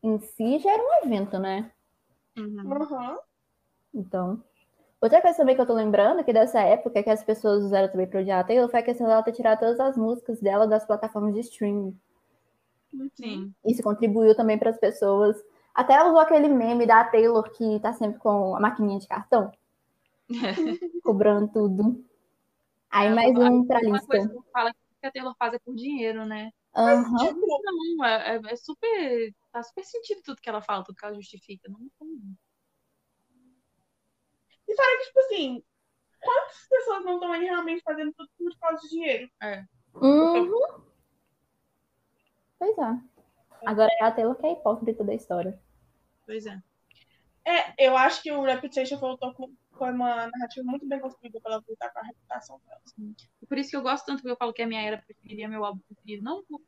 [0.02, 1.70] em si já era um evento, né?
[2.36, 3.18] Uhum.
[3.94, 4.42] Então.
[5.00, 8.06] Outra coisa também que eu tô lembrando, que dessa época que as pessoas usaram também
[8.06, 10.84] pra odiar a Taylor, foi a questão dela ter tirado todas as músicas dela das
[10.84, 11.98] plataformas de streaming.
[13.14, 13.54] Sim.
[13.64, 15.42] Isso contribuiu também para as pessoas.
[15.74, 19.50] Até ela usou aquele meme da Taylor que tá sempre com a maquininha de cartão,
[21.02, 22.04] cobrando tudo.
[22.90, 24.42] Aí É, mais um pra Uma coisa lista.
[24.42, 26.50] que fala que a Taylor faz é por dinheiro, né?
[26.76, 27.16] Aham.
[27.18, 27.62] Tipo,
[27.96, 29.34] Não, é, é- é super.
[29.52, 31.68] Tá super sentido tudo que ela fala, tudo que ela justifica.
[31.68, 32.36] Não tem.
[34.68, 35.64] E fora que, tipo assim,
[36.20, 39.30] quantas pessoas não estão aí realmente fazendo tudo por causa de dinheiro?
[39.94, 40.50] Uhum.
[42.58, 43.00] Pois é.
[43.66, 45.60] Agora é a Taylor que é a hipócrita da história.
[46.24, 46.62] Pois é.
[47.44, 51.54] É, eu acho que o Reputation voltou com, foi uma narrativa muito bem construída para
[51.54, 52.80] ela voltar com a reputação dela.
[53.48, 55.42] Por isso que eu gosto tanto que eu falo que é a minha era preferida,
[55.42, 56.22] é meu álbum preferido.
[56.22, 56.60] Não por,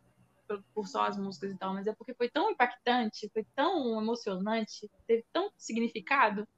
[0.49, 4.01] por, por só as músicas e tal, mas é porque foi tão impactante, foi tão
[4.01, 6.49] emocionante, teve tanto significado.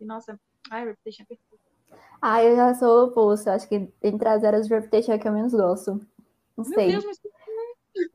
[0.00, 0.38] E nossa,
[0.70, 1.60] ai, Reputation é perfeito.
[2.22, 3.48] Ah, eu já sou o oposto.
[3.48, 5.94] Acho que entre as eras de Reputation é que eu menos gosto.
[6.56, 6.86] Não Meu sei.
[6.92, 7.18] Deus, mas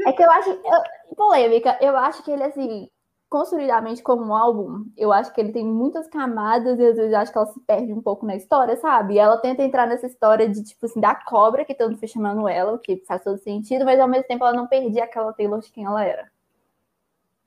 [0.07, 0.49] É que eu acho.
[0.49, 2.89] eu- polêmica, eu acho que ele, assim,
[3.35, 7.19] construidamente como um álbum, eu acho que ele tem muitas camadas e às vezes eu
[7.19, 9.15] acho que ela se perde um pouco na história, sabe?
[9.15, 12.07] E ela tenta entrar nessa história de, tipo assim, da cobra, que todo mundo foi
[12.07, 15.33] chamando ela, o que faz todo sentido, mas ao mesmo tempo ela não perdia aquela
[15.33, 16.31] Taylor de quem ela era.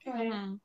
[0.04, 0.58] Uhum.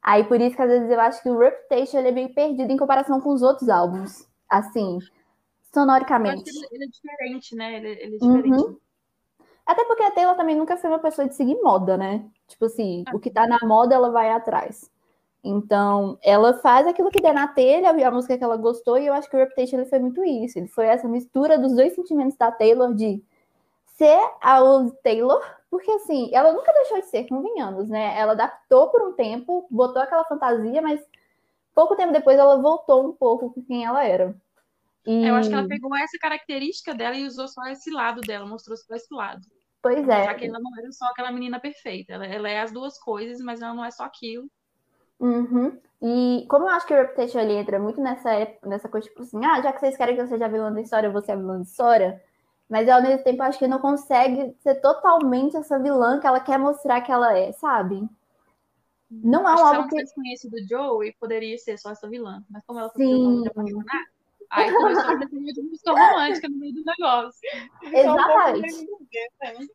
[0.00, 2.70] Aí por isso que às vezes eu acho que o Reputation ele é meio perdido
[2.70, 4.24] em comparação com os outros álbuns.
[4.48, 5.00] Assim,
[5.74, 6.48] sonoricamente.
[6.48, 7.76] ele, ele é diferente, né?
[7.76, 8.62] Ele, ele é diferente.
[8.62, 8.76] Uhum.
[9.70, 12.24] Até porque a Taylor também nunca foi uma pessoa de seguir moda, né?
[12.48, 14.90] Tipo assim, o que tá na moda, ela vai atrás.
[15.44, 19.14] Então, ela faz aquilo que der na telha, a música que ela gostou, e eu
[19.14, 20.58] acho que o Reputation ele foi muito isso.
[20.58, 23.22] Ele foi essa mistura dos dois sentimentos da Taylor de
[23.96, 25.40] ser a old Taylor,
[25.70, 28.18] porque assim, ela nunca deixou de ser, convenhamos, né?
[28.18, 31.00] Ela adaptou por um tempo, botou aquela fantasia, mas
[31.72, 34.34] pouco tempo depois ela voltou um pouco com quem ela era.
[35.06, 35.24] E...
[35.24, 38.76] Eu acho que ela pegou essa característica dela e usou só esse lado dela, mostrou
[38.76, 39.46] só esse lado.
[39.82, 40.16] Pois é.
[40.16, 42.12] mostrar que ela não era só aquela menina perfeita.
[42.14, 44.50] Ela, ela é as duas coisas, mas ela não é só aquilo.
[45.18, 45.78] Uhum.
[46.02, 48.30] E como eu acho que o Reputation ele entra muito nessa,
[48.64, 50.80] nessa coisa, tipo assim, ah, já que vocês querem que eu seja a vilã da
[50.80, 52.22] história, eu vou ser a vilã da história.
[52.68, 56.58] Mas ao mesmo tempo, acho que não consegue ser totalmente essa vilã que ela quer
[56.58, 58.08] mostrar que ela é, sabe?
[59.10, 59.96] Não é Acho um que se ela álbum que.
[59.96, 62.44] tivesse conhecido o Joey, poderia ser só essa vilã.
[62.48, 63.46] Mas como ela foi Sim.
[63.46, 64.04] apaixonar,
[64.50, 67.40] aí começou a desenho de música romântica no meio do negócio.
[67.82, 68.86] Então, Exatamente.
[69.42, 69.66] né?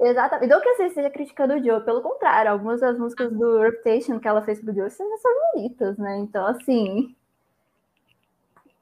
[0.00, 0.50] Exatamente.
[0.50, 4.28] Não que você esteja criticando o Joe, pelo contrário, algumas das músicas do Reputation que
[4.28, 6.18] ela fez pro Joe são são bonitas, né?
[6.18, 7.14] Então, assim.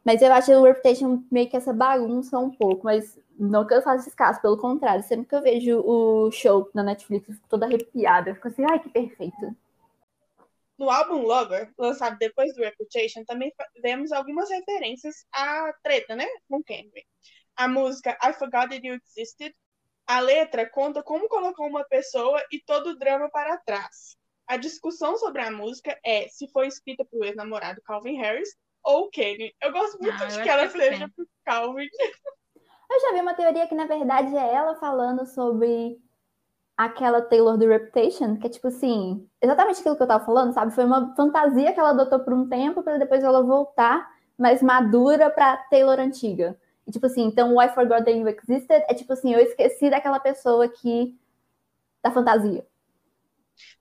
[0.05, 3.83] Mas eu acho o Reputation meio que essa bagunça um pouco, mas não que eu
[3.83, 7.49] faça esse caso, pelo contrário, sempre que eu vejo o show na Netflix, eu fico
[7.49, 9.57] toda arrepiada, eu fico assim, ai, que perfeito.
[10.79, 13.53] No álbum Lover, lançado depois do Reputation, também
[13.83, 16.27] vemos algumas referências à treta, né?
[16.49, 17.07] Com Kendrick.
[17.57, 19.55] A música I Forgot That You Existed,
[20.07, 24.17] a letra conta como colocou uma pessoa e todo o drama para trás.
[24.47, 28.51] A discussão sobre a música é se foi escrita para o ex-namorado Calvin Harris
[28.85, 29.53] ou Kenny.
[29.61, 31.89] Eu gosto muito Ah, de que ela que seja pro Calvin.
[32.89, 35.99] Eu já vi uma teoria que, na verdade, é ela falando sobre
[36.77, 40.75] aquela Taylor do Reputation, que é tipo assim, exatamente aquilo que eu tava falando, sabe?
[40.75, 44.09] Foi uma fantasia que ela adotou por um tempo para depois ela voltar
[44.39, 46.59] mais madura pra Taylor antiga.
[46.87, 49.91] E tipo assim, então o I Forgot That You Existed é tipo assim, eu esqueci
[49.91, 51.17] daquela pessoa que
[52.03, 52.67] da fantasia.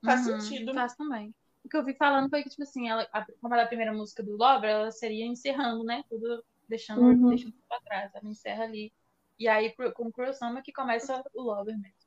[0.04, 0.74] Faz Uhum, sentido.
[0.74, 1.34] Faz também.
[1.64, 3.68] O que eu vi falando foi que, tipo assim, ela, a, como ela é a
[3.68, 6.04] primeira música do Lover, ela seria encerrando, né?
[6.10, 7.28] Tudo deixando, Uhum.
[7.28, 8.12] deixando tudo pra trás.
[8.16, 8.94] Ela encerra ali.
[9.40, 12.05] E aí, com o Cruel Summer, que começa o Lover mesmo.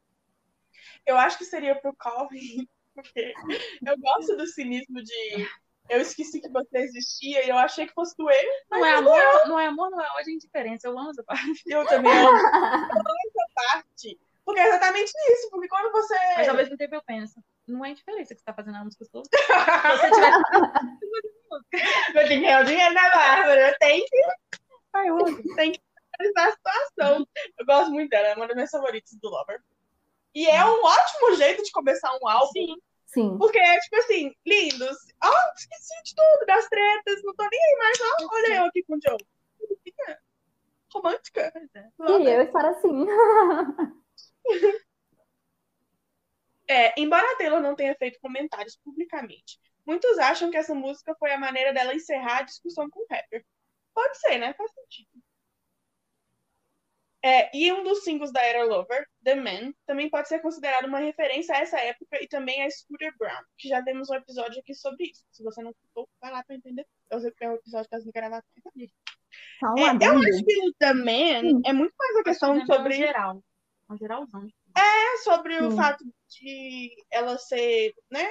[1.06, 3.32] Eu acho que seria pro Calvin, porque
[3.86, 5.48] eu gosto do cinismo de
[5.88, 8.64] eu esqueci que você existia e eu achei que fosse do ele.
[8.70, 10.86] Não é amor, não é amor, não é ódio, é indiferença.
[10.86, 11.62] Eu amo essa parte.
[11.66, 14.18] Eu também amo essa parte.
[14.44, 15.50] Porque é exatamente isso.
[15.50, 16.14] Porque quando você.
[16.36, 19.06] Mas ao mesmo tempo eu penso, não é indiferença que você tá fazendo a música
[19.10, 19.28] toda.
[19.28, 20.98] Se você tivesse.
[22.14, 23.70] Eu tenho que ganhar o dinheiro da Bárbara.
[23.70, 24.22] Eu tenho que
[24.92, 25.54] Ai, eu amo.
[25.54, 25.80] tem que
[26.18, 27.26] analisar a situação.
[27.58, 29.62] Eu gosto muito dela, é uma das minhas favoritas do Lover.
[30.34, 32.52] E é um ótimo jeito de começar um álbum.
[32.52, 32.76] Sim.
[33.06, 33.38] Sim.
[33.38, 34.96] Porque é tipo assim, lindos.
[35.24, 37.98] Ó, esqueci de tudo, das tretas, não tô nem aí mais.
[38.00, 39.16] Ó, olha eu aqui com o Joe.
[40.92, 41.52] Romântica.
[41.98, 43.06] E eu estar assim.
[46.70, 51.32] É, embora a Taylor não tenha feito comentários publicamente, muitos acham que essa música foi
[51.32, 53.42] a maneira dela encerrar a discussão com o rapper.
[53.94, 54.52] Pode ser, né?
[54.52, 55.08] Faz sentido.
[57.24, 61.00] É, e um dos singles da era Lover, The Man, também pode ser considerado uma
[61.00, 64.72] referência a essa época e também a Scooter Brown, que já temos um episódio aqui
[64.74, 65.24] sobre isso.
[65.32, 66.86] Se você não escutou, vai lá pra entender.
[67.10, 68.44] É o episódio das gravações.
[69.58, 72.62] Só um É, eu acho que o The Man é muito mais a questão que
[72.72, 73.42] é sobre geral.
[73.90, 74.48] Um geralzão.
[74.76, 75.76] É sobre o Sim.
[75.76, 78.26] fato de ela ser, né,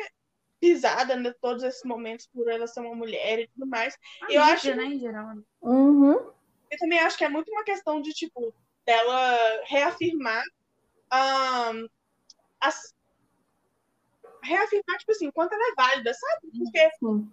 [0.62, 3.96] pisada em todos esses momentos por ela ser uma mulher e tudo mais.
[4.22, 5.36] A Eu mídia, acho- né, em geral.
[5.36, 5.42] né?
[5.62, 6.14] Uhum.
[6.70, 8.54] Eu também acho que é muito uma questão de, tipo,
[8.88, 10.44] dela reafirmar
[11.12, 11.88] ahn,
[12.62, 12.96] as...
[14.44, 16.52] reafirmar, tipo assim, quanto ela é válida, sabe?
[16.58, 17.32] Porque Sim.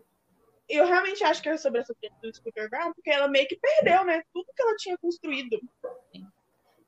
[0.69, 3.57] eu realmente acho que é sobre essa treta do Scooter Brown, porque ela meio que
[3.59, 5.61] perdeu, né, tudo que ela tinha construído.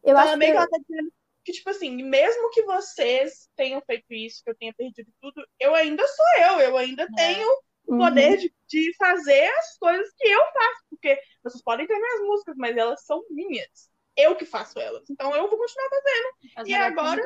[0.05, 1.13] Eu Então, acho meio que que ela tá dizendo
[1.45, 5.75] que, tipo assim, mesmo que vocês tenham feito isso, que eu tenha perdido tudo, eu
[5.75, 7.49] ainda sou eu, eu ainda tenho
[7.87, 7.99] o Uhum.
[7.99, 10.85] poder de, de fazer as coisas que eu faço.
[10.91, 13.91] Porque vocês podem ter minhas músicas, mas elas são minhas.
[14.17, 15.09] Eu que faço elas.
[15.11, 16.57] Então eu vou continuar fazendo.
[16.57, 17.23] As E agora?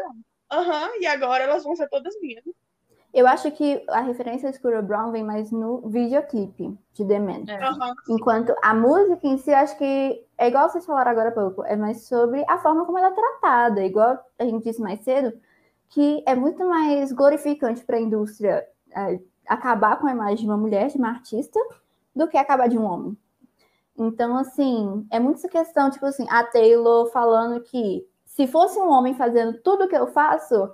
[0.52, 2.44] Aham, e agora elas vão ser todas minhas.
[3.12, 7.44] Eu acho que a referência a Scooter Brown vem mais no videoclipe de The Man.
[7.48, 7.58] É.
[8.08, 11.64] Enquanto a música em si, eu acho que é igual vocês falaram agora há pouco,
[11.64, 15.36] é mais sobre a forma como ela é tratada, igual a gente disse mais cedo,
[15.88, 18.64] que é muito mais glorificante para a indústria
[18.94, 21.58] é, acabar com a imagem de uma mulher, de uma artista,
[22.14, 23.18] do que acabar de um homem.
[23.98, 28.88] Então, assim, é muito essa questão, tipo assim, a Taylor falando que se fosse um
[28.88, 30.72] homem fazendo tudo que eu faço,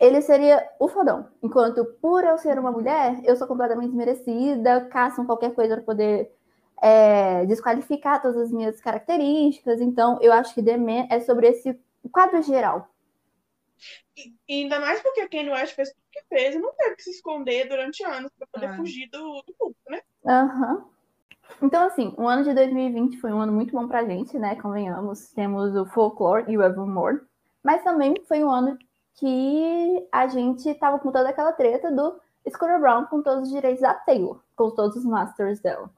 [0.00, 1.28] ele seria o fodão.
[1.42, 6.32] Enquanto, por eu ser uma mulher, eu sou completamente desmerecida, caçam qualquer coisa para poder
[6.82, 9.80] é, desqualificar todas as minhas características.
[9.80, 11.78] Então, eu acho que The Man é sobre esse
[12.10, 12.88] quadro geral.
[14.16, 17.10] E, ainda mais porque Kanye West fez tudo que fez e não teve que se
[17.10, 18.76] esconder durante anos pra poder Ah.
[18.76, 20.00] fugir do, do público, né?
[20.26, 20.84] Aham.
[21.62, 24.56] Então, assim, o ano de 2020 foi um ano muito bom pra gente, né?
[24.56, 25.28] Convenhamos.
[25.32, 27.20] Temos o Folklore e o Evermore.
[27.62, 28.78] Mas também foi um ano
[29.14, 33.82] que a gente tava com toda aquela treta do Scooter Brown com todos os direitos
[33.82, 35.90] da Taylor, com todos os masters dela.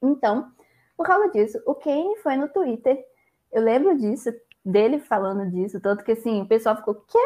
[0.00, 0.50] Então,
[0.96, 3.04] por causa disso, o Kane foi no Twitter.
[3.52, 4.32] Eu lembro disso,
[4.64, 7.18] dele falando disso, tanto que assim, o pessoal ficou, quê?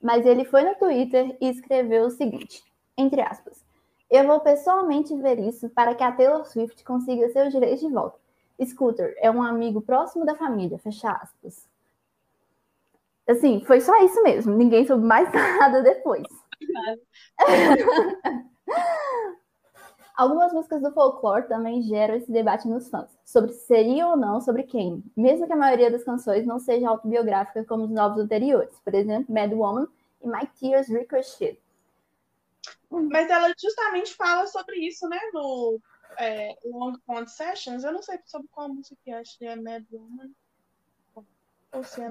[0.00, 2.62] Mas ele foi no Twitter e escreveu o seguinte,
[2.96, 3.67] entre aspas.
[4.10, 8.18] Eu vou pessoalmente ver isso para que a Taylor Swift consiga seus direitos de volta.
[8.64, 11.68] Scooter é um amigo próximo da família, fecha aspas.
[13.28, 14.54] Assim, foi só isso mesmo.
[14.54, 16.26] Ninguém soube mais nada depois.
[20.16, 24.40] Algumas músicas do folclore também geram esse debate nos fãs, sobre se seria ou não
[24.40, 28.74] sobre quem, mesmo que a maioria das canções não seja autobiográfica como os novos anteriores,
[28.84, 29.86] por exemplo, Mad Woman
[30.20, 31.60] e My Tears Ricochet.
[32.90, 35.18] Mas ela justamente fala sobre isso, né?
[35.32, 35.80] No
[36.18, 37.84] é, Long Pond Sessions.
[37.84, 40.30] Eu não sei sobre qual música que é, que é Mad Woman.
[41.72, 42.08] Ou se é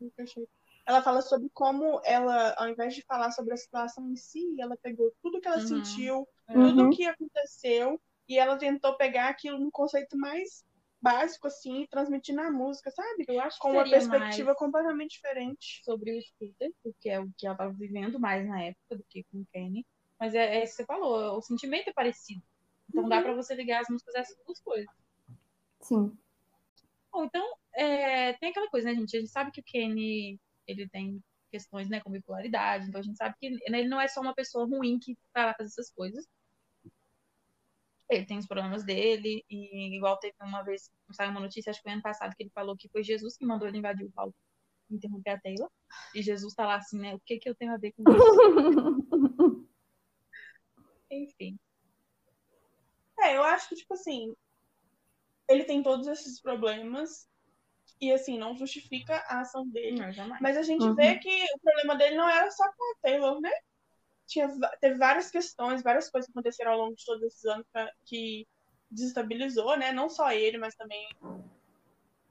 [0.00, 0.48] Ricochet.
[0.86, 4.76] Ela fala sobre como ela, ao invés de falar sobre a situação em si, ela
[4.76, 5.66] pegou tudo que ela Uhum.
[5.66, 6.88] sentiu tudo Uhum.
[6.88, 10.64] o que aconteceu e ela tentou pegar aquilo num conceito mais
[11.00, 13.24] básico assim e transmitir na música, sabe?
[13.28, 15.82] Eu acho que Com uma perspectiva mais completamente diferente.
[15.84, 19.24] sobre o Scooter, porque é o que ela estava vivendo mais na época do que
[19.24, 19.86] com o Kenny.
[20.24, 22.42] Mas é, é isso que você falou, o sentimento é parecido.
[22.88, 24.90] Então dá pra você ligar as músicas a essas duas coisas.
[25.82, 26.16] Sim.
[27.12, 29.14] Bom, então, é, tem aquela coisa, né, gente?
[29.14, 31.22] A gente sabe que o Kenny, ele tem
[31.52, 34.64] questões, né, com bipolaridade, então a gente sabe que ele não é só uma pessoa
[34.64, 36.26] ruim que vai lá fazer essas coisas.
[38.08, 41.84] Ele tem os problemas dele, e igual teve uma vez, saiu uma notícia, acho que
[41.84, 44.34] foi ano passado, que ele falou que foi Jesus que mandou ele invadir o palco
[44.90, 45.70] interromper a Taylor.
[46.14, 47.14] E Jesus tá lá assim, né?
[47.14, 49.63] O que que eu tenho a ver com isso?
[51.14, 51.58] Enfim.
[53.20, 54.34] É, eu acho que, tipo assim,
[55.48, 57.28] ele tem todos esses problemas
[58.00, 60.00] e, assim, não justifica a ação dele.
[60.16, 60.38] Não.
[60.40, 60.94] Mas a gente Uhum.
[60.94, 63.50] vê que o problema dele não era só com a Taylor, né?
[64.26, 64.48] Tinha,
[64.80, 68.46] teve várias questões, várias coisas que aconteceram ao longo de todos esses anos pra- que
[68.90, 69.92] desestabilizou, né?
[69.92, 71.06] Não só ele, mas também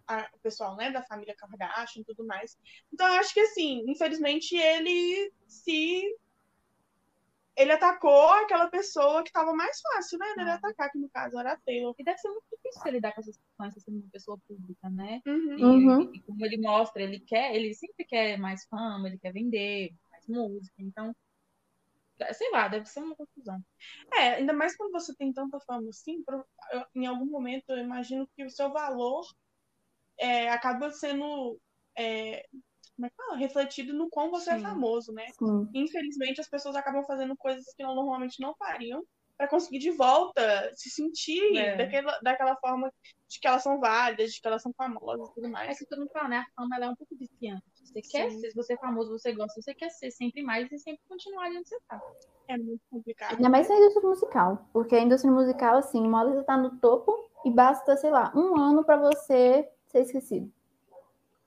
[0.07, 0.91] a- o pessoal, né?
[0.91, 2.57] Da família Kardashian e tudo mais.
[2.91, 6.03] Então, eu acho que, assim, infelizmente, ele se...
[7.55, 10.33] Ele atacou aquela pessoa que estava mais fácil, né?
[10.35, 10.55] Dele Ah.
[10.55, 11.93] atacar, que no caso era a Taylor.
[11.99, 15.21] E deve ser muito difícil lidar com essas questões sendo uma pessoa pública, né?
[15.25, 15.57] Uhum.
[15.57, 16.13] E, Uhum.
[16.13, 20.27] e como ele mostra, ele quer, ele sempre quer mais fama, ele quer vender mais
[20.27, 21.15] música, então,
[22.33, 23.59] sei lá, deve ser uma confusão.
[24.13, 26.23] É, ainda mais quando você tem tanta fama assim,
[26.95, 29.25] em algum momento eu imagino que o seu valor
[30.17, 31.59] é, acaba sendo
[31.97, 32.47] é,
[32.95, 33.37] como é que fala?
[33.37, 34.61] refletido no quão você é Sim.
[34.63, 35.25] famoso, né?
[35.37, 35.69] Sim.
[35.73, 39.03] Infelizmente as pessoas acabam fazendo coisas que normalmente não fariam
[39.37, 41.75] para conseguir de volta se sentir É.
[41.75, 42.91] daquela, daquela forma
[43.27, 45.77] de que elas são válidas, de que elas são famosas e tudo É mais.
[45.79, 46.37] que todo mundo fala, né?
[46.55, 47.63] A fama ela é um pouco viciante.
[47.83, 48.39] Você quer Sim.
[48.39, 51.45] ser, se você é famoso, você gosta, você quer ser sempre mais e sempre continuar
[51.45, 51.99] ali onde você tá.
[52.47, 53.35] É muito complicado.
[53.35, 54.69] Ainda mais na indústria musical.
[54.71, 58.31] Porque a indústria musical, assim, uma hora você tá no topo e basta, sei lá,
[58.35, 60.51] um ano pra você ser esquecido.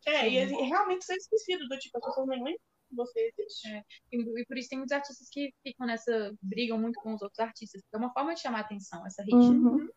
[0.06, 0.56] É, e Sim.
[0.60, 3.68] é realmente ser esquecido do tipo, as pessoas nem lembram que você existe.
[3.68, 3.82] É.
[4.12, 7.40] E, e por isso tem muitos artistas que ficam nessa, brigam muito com os outros
[7.40, 9.36] artistas, é uma forma de chamar atenção, essa rixa.
[9.36, 9.88] Uhum.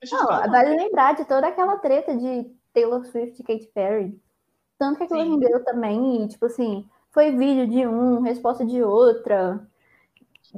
[0.00, 4.22] Eu te Não, vale lembrar de toda aquela treta de Taylor Swift e Katy Perry.
[4.78, 5.30] Tanto que aquilo Sim.
[5.32, 9.68] rendeu também, e, tipo assim, foi vídeo de um, resposta de outra.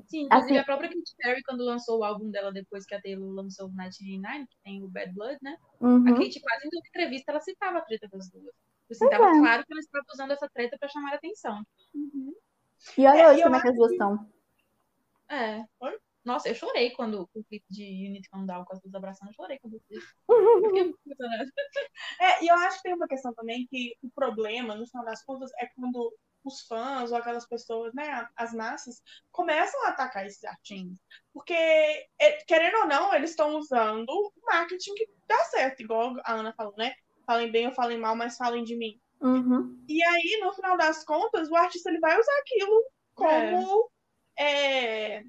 [0.07, 3.01] Sim, inclusive Assim- a própria Katy Perry, quando lançou o álbum dela depois que a
[3.01, 5.57] Taylor lançou o 1999, que tem o Bad Blood, né?
[5.80, 6.05] A Uhum.
[6.05, 8.55] Katy quase em toda entrevista ela citava a treta das duas.
[8.91, 9.38] Assim, tava é.
[9.38, 11.62] claro que ela estava usando essa treta pra chamar a atenção.
[12.97, 14.30] E olha É, hoje eu como é que as duas estão.
[15.28, 15.64] É.
[15.80, 15.99] Oi?
[16.24, 19.59] Nossa, eu chorei quando o clipe de Unity Countdown com as duas abraçando, eu chorei
[19.59, 20.05] quando eu fiz.
[22.20, 25.24] É, e eu acho que tem uma questão também que o problema, no final das
[25.24, 26.12] contas, é quando
[26.45, 30.99] os fãs ou aquelas pessoas, né, as massas, começam a atacar esses artistas.
[31.32, 36.34] Porque, é, querendo ou não, eles estão usando o marketing que dá certo, igual a
[36.34, 36.95] Ana falou, né?
[37.31, 39.01] Falem bem ou falem mal, mas falem de mim.
[39.20, 39.85] Uhum.
[39.89, 43.89] E aí, no final das contas, o artista ele vai usar aquilo como,
[44.37, 45.22] é,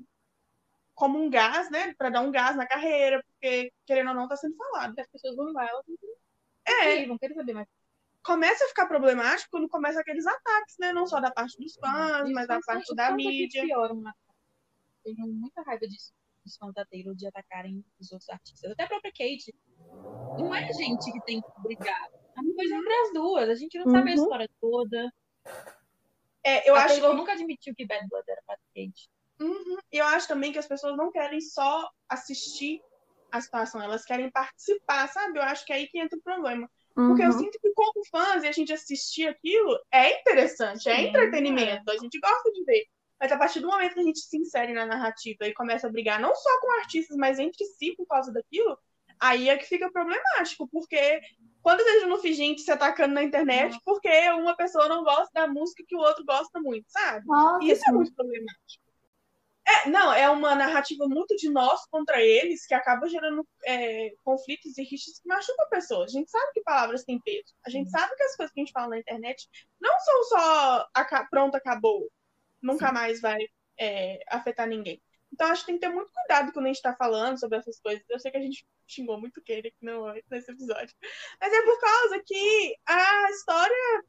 [0.95, 1.93] como um gás, né?
[1.93, 4.87] Para dar um gás na carreira, porque, querendo ou não, tá sendo falado.
[4.87, 5.95] Porque as pessoas vão lá, elas vão
[6.65, 7.67] É, querer, vão querer saber mais.
[8.23, 10.91] começa a ficar problemático quando começa aqueles ataques, né?
[10.93, 13.61] Não só da parte dos fãs, Isso mas da parte da é mídia.
[13.61, 14.13] pioram a-
[15.03, 16.11] Tenho muita raiva disso,
[16.43, 18.71] dos fãs da Taylor, de atacarem os outros artistas.
[18.71, 19.53] Até a própria Kate.
[20.39, 22.09] Não é a gente que tem que brigar.
[22.37, 23.49] É uma coisa entre as duas.
[23.49, 24.21] A gente não sabe a Uhum.
[24.23, 25.13] história toda.
[26.43, 29.09] É, eu a acho Taylor que- nunca admitiu que Bad Blood era pra Kate.
[29.39, 29.77] Uhum.
[29.91, 32.81] Eu acho também que as pessoas não querem só assistir
[33.31, 35.37] a situação, elas querem participar, sabe?
[35.39, 36.69] Eu acho que é aí que entra o problema.
[36.93, 37.39] Porque eu Uhum.
[37.39, 42.19] sinto que como fãs e a gente assistir aquilo é interessante, é entretenimento, a gente
[42.19, 42.85] gosta de ver.
[43.21, 45.91] Mas a partir do momento que a gente se insere na narrativa e começa a
[45.91, 48.75] brigar não só com artistas, mas entre si por causa daquilo,
[49.19, 51.21] aí é que fica problemático, porque
[51.61, 55.29] quantas vezes eu não fiz gente se atacando na internet porque uma pessoa não gosta
[55.35, 57.23] da música que o outro gosta muito, sabe?
[57.27, 58.81] Nossa, Isso é muito problemático.
[59.67, 64.75] É, não, é uma narrativa muito de nós contra eles que acaba gerando é, conflitos
[64.79, 66.09] e rixas que machucam pessoas.
[66.09, 67.53] A gente sabe que palavras têm peso.
[67.65, 69.47] A gente sabe que as coisas que a gente fala na internet
[69.79, 72.09] não são só aca- pronto, acabou.
[72.61, 73.39] Nunca mais vai
[73.77, 75.01] é, afetar ninguém.
[75.33, 77.79] Então acho que tem que ter muito cuidado quando a gente está falando sobre essas
[77.79, 78.03] coisas.
[78.09, 80.93] Eu sei que a gente xingou muito Kane aqui no, nesse episódio.
[81.39, 84.03] Mas é por causa que a história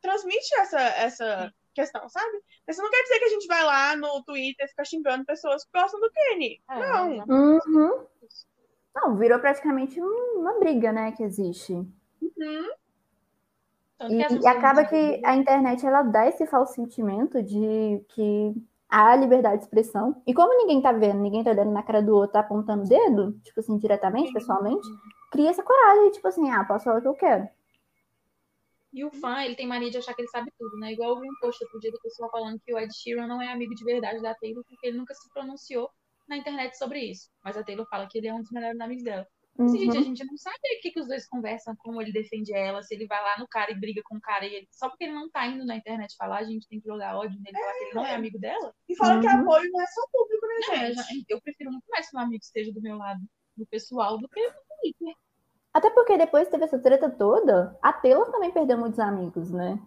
[0.00, 2.40] transmite essa, essa questão, sabe?
[2.66, 5.24] Mas isso não quer dizer que a gente vai lá no Twitter e fica xingando
[5.24, 6.62] pessoas que gostam do Kenny.
[6.70, 7.16] É, não.
[7.16, 8.06] já- Uhum.
[8.94, 11.72] Não, virou praticamente um- uma briga, né, que existe.
[11.72, 12.70] Uhum.
[14.08, 18.54] E, e acaba que a internet ela dá esse falso sentimento de que
[18.88, 20.20] a liberdade de expressão.
[20.26, 22.88] E como ninguém tá vendo, ninguém tá olhando na cara do outro, tá apontando o
[22.88, 24.88] dedo, tipo assim, diretamente, pessoalmente,
[25.30, 27.48] cria essa coragem, tipo assim, ah, posso falar o que eu quero.
[28.92, 30.92] E o fã, ele tem mania de achar que ele sabe tudo, né?
[30.92, 33.40] Igual eu vi um post outro dia da pessoa falando que o Ed Sheeran não
[33.40, 35.88] é amigo de verdade da Taylor porque ele nunca se pronunciou
[36.28, 37.30] na internet sobre isso.
[37.44, 39.24] Mas a Taylor fala que ele é um dos melhores amigos dela.
[39.60, 39.68] Uhum.
[39.76, 42.82] gente, a gente não sabe o que, que os dois conversam, como ele defende ela,
[42.82, 44.46] se ele vai lá no cara e briga com o cara.
[44.46, 46.88] E ele, só porque ele não tá indo na internet falar, a gente tem que
[46.88, 48.74] jogar ódio nele, falar que ele não é amigo dela.
[48.88, 49.20] E fala uhum.
[49.20, 50.90] que apoio não é só público, né, gente?
[50.90, 53.20] É, já, eu prefiro muito mais que um amigo esteja do meu lado,
[53.56, 55.14] do pessoal, do que no Twitter.
[55.72, 59.78] Até porque depois teve essa treta toda, a Taylor também perdeu muitos amigos, né?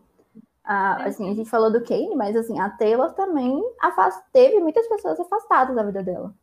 [0.64, 4.24] Ah, assim, a gente falou do Kane, mas assim, a Taylor também afast...
[4.32, 6.34] teve muitas pessoas afastadas da vida dela.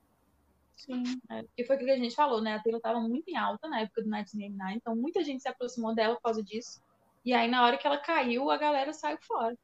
[0.80, 2.54] Sim, é, e foi o que a gente falou, né?
[2.54, 5.94] A Taylor estava muito em alta na época do 1989, então muita gente se aproximou
[5.94, 6.82] dela por causa disso.
[7.24, 9.56] E aí, na hora que ela caiu, a galera saiu fora.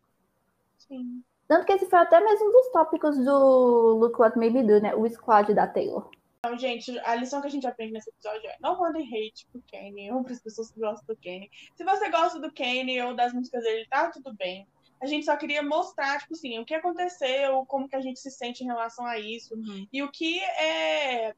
[0.77, 1.23] Sim.
[1.49, 4.95] Tanto que esse foi até mesmo um dos tópicos do Look What Maybe Do, né?
[4.95, 6.11] O squad da Taylor.
[6.41, 9.63] Então, gente, a lição que a gente aprende nesse episódio é não mandem hate pro
[9.71, 11.51] Kanye ou pras pessoas que gostam do Kanye.
[11.75, 14.67] Se você gosta do Kanye ou das músicas dele, tá tudo bem
[15.01, 18.31] a gente só queria mostrar, tipo assim, o que aconteceu, como que a gente se
[18.31, 19.87] sente em relação a isso, uhum.
[19.93, 21.35] e o que é.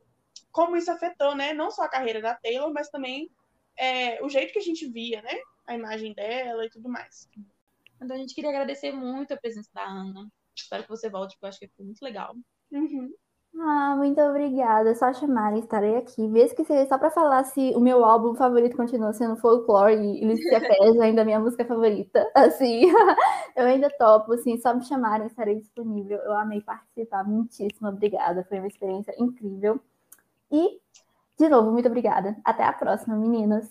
[0.53, 1.53] como isso afetou, né?
[1.53, 3.31] Não só a carreira da Taylor, mas também
[3.77, 5.35] é, o jeito que a gente via, né?
[5.67, 7.29] A imagem dela e tudo mais.
[8.01, 10.29] Então a gente queria agradecer muito a presença da Ana.
[10.55, 12.35] Espero que você volte, porque eu acho que foi muito legal.
[12.71, 13.13] Uhum.
[13.57, 14.91] Ah, muito obrigada.
[14.91, 16.27] É só chamar, estarei aqui.
[16.29, 20.25] Mesmo que seja só para falar se o meu álbum favorito continua sendo Folklore e
[20.25, 22.31] Lícia Pés ainda a minha música favorita.
[22.35, 22.83] Assim,
[23.57, 26.19] eu ainda topo, assim, só me chamarem, estarei disponível.
[26.19, 27.25] Eu amei participar.
[27.25, 28.45] Muitíssimo obrigada.
[28.49, 29.81] Foi uma experiência incrível.
[30.53, 30.81] E,
[31.39, 32.37] de novo, muito obrigada.
[32.45, 33.69] Até a próxima, meninas.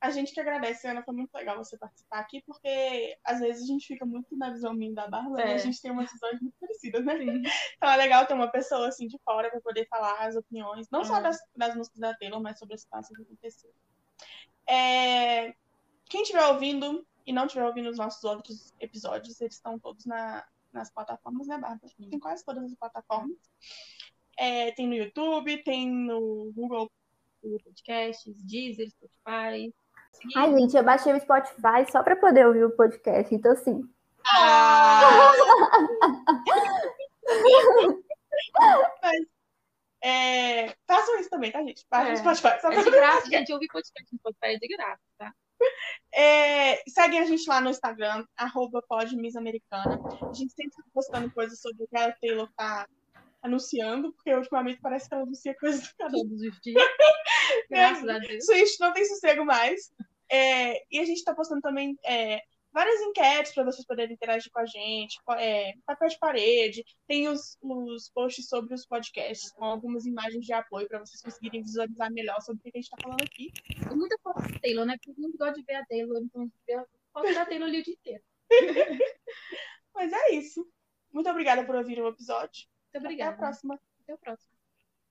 [0.00, 3.66] A gente que agradece, Ana, foi muito legal você participar aqui, porque às vezes a
[3.66, 5.52] gente fica muito na visão minha da Bárbara é.
[5.52, 7.18] e a gente tem umas visões muito parecidas, né?
[7.18, 7.42] Sim.
[7.76, 11.02] Então é legal ter uma pessoa assim de fora para poder falar as opiniões, não
[11.02, 11.04] é.
[11.04, 13.70] só das, das músicas da Taylor, mas sobre a situação que aconteceu.
[14.66, 15.54] É...
[16.08, 20.46] Quem estiver ouvindo e não estiver ouvindo os nossos outros episódios, eles estão todos na,
[20.72, 21.92] nas plataformas, né, Bárbara?
[22.10, 23.36] Tem quase todas as plataformas.
[24.38, 26.90] É, tem no YouTube, tem no Google
[27.62, 29.72] Podcasts, Deezer, Spotify,
[30.36, 33.82] Ai, gente, eu baixei o Spotify só para poder ouvir o podcast, então assim.
[34.26, 35.32] Ah!
[39.02, 39.26] Mas,
[40.02, 41.86] é, façam isso também, tá, gente?
[41.90, 42.14] Baixem é.
[42.14, 42.60] o Spotify.
[42.60, 43.52] Só é de graça, gente.
[43.52, 45.34] Ouvir podcast no Spotify é de graça, tá?
[46.12, 50.00] É, seguem a gente lá no Instagram, arroba podmissamericana.
[50.22, 52.86] A gente sempre tá postando coisas sobre o que a Taylor tá
[53.42, 56.20] anunciando, porque ultimamente parece que ela anuncia coisas do canal.
[56.22, 56.76] Todos os dias.
[57.70, 58.44] Graças é, a Deus.
[58.44, 59.92] Switch não tem sossego mais.
[60.30, 62.40] É, e a gente está postando também é,
[62.72, 67.56] várias enquetes para vocês poderem interagir com a gente, é, papel de parede, tem os,
[67.60, 72.40] os posts sobre os podcasts, com algumas imagens de apoio para vocês conseguirem visualizar melhor
[72.40, 73.50] sobre o que a gente está falando aqui.
[73.90, 74.96] E muita foto da Taylor, né?
[75.02, 77.84] Porque mundo gosta de ver a Taylor, então ver a foto da Taylor ali o
[77.84, 78.22] dia inteiro.
[79.94, 80.66] Mas é isso.
[81.12, 82.68] Muito obrigada por ouvir o episódio.
[82.92, 83.32] Muito obrigada.
[83.32, 83.80] Até a próxima.
[84.02, 84.49] Até o próximo.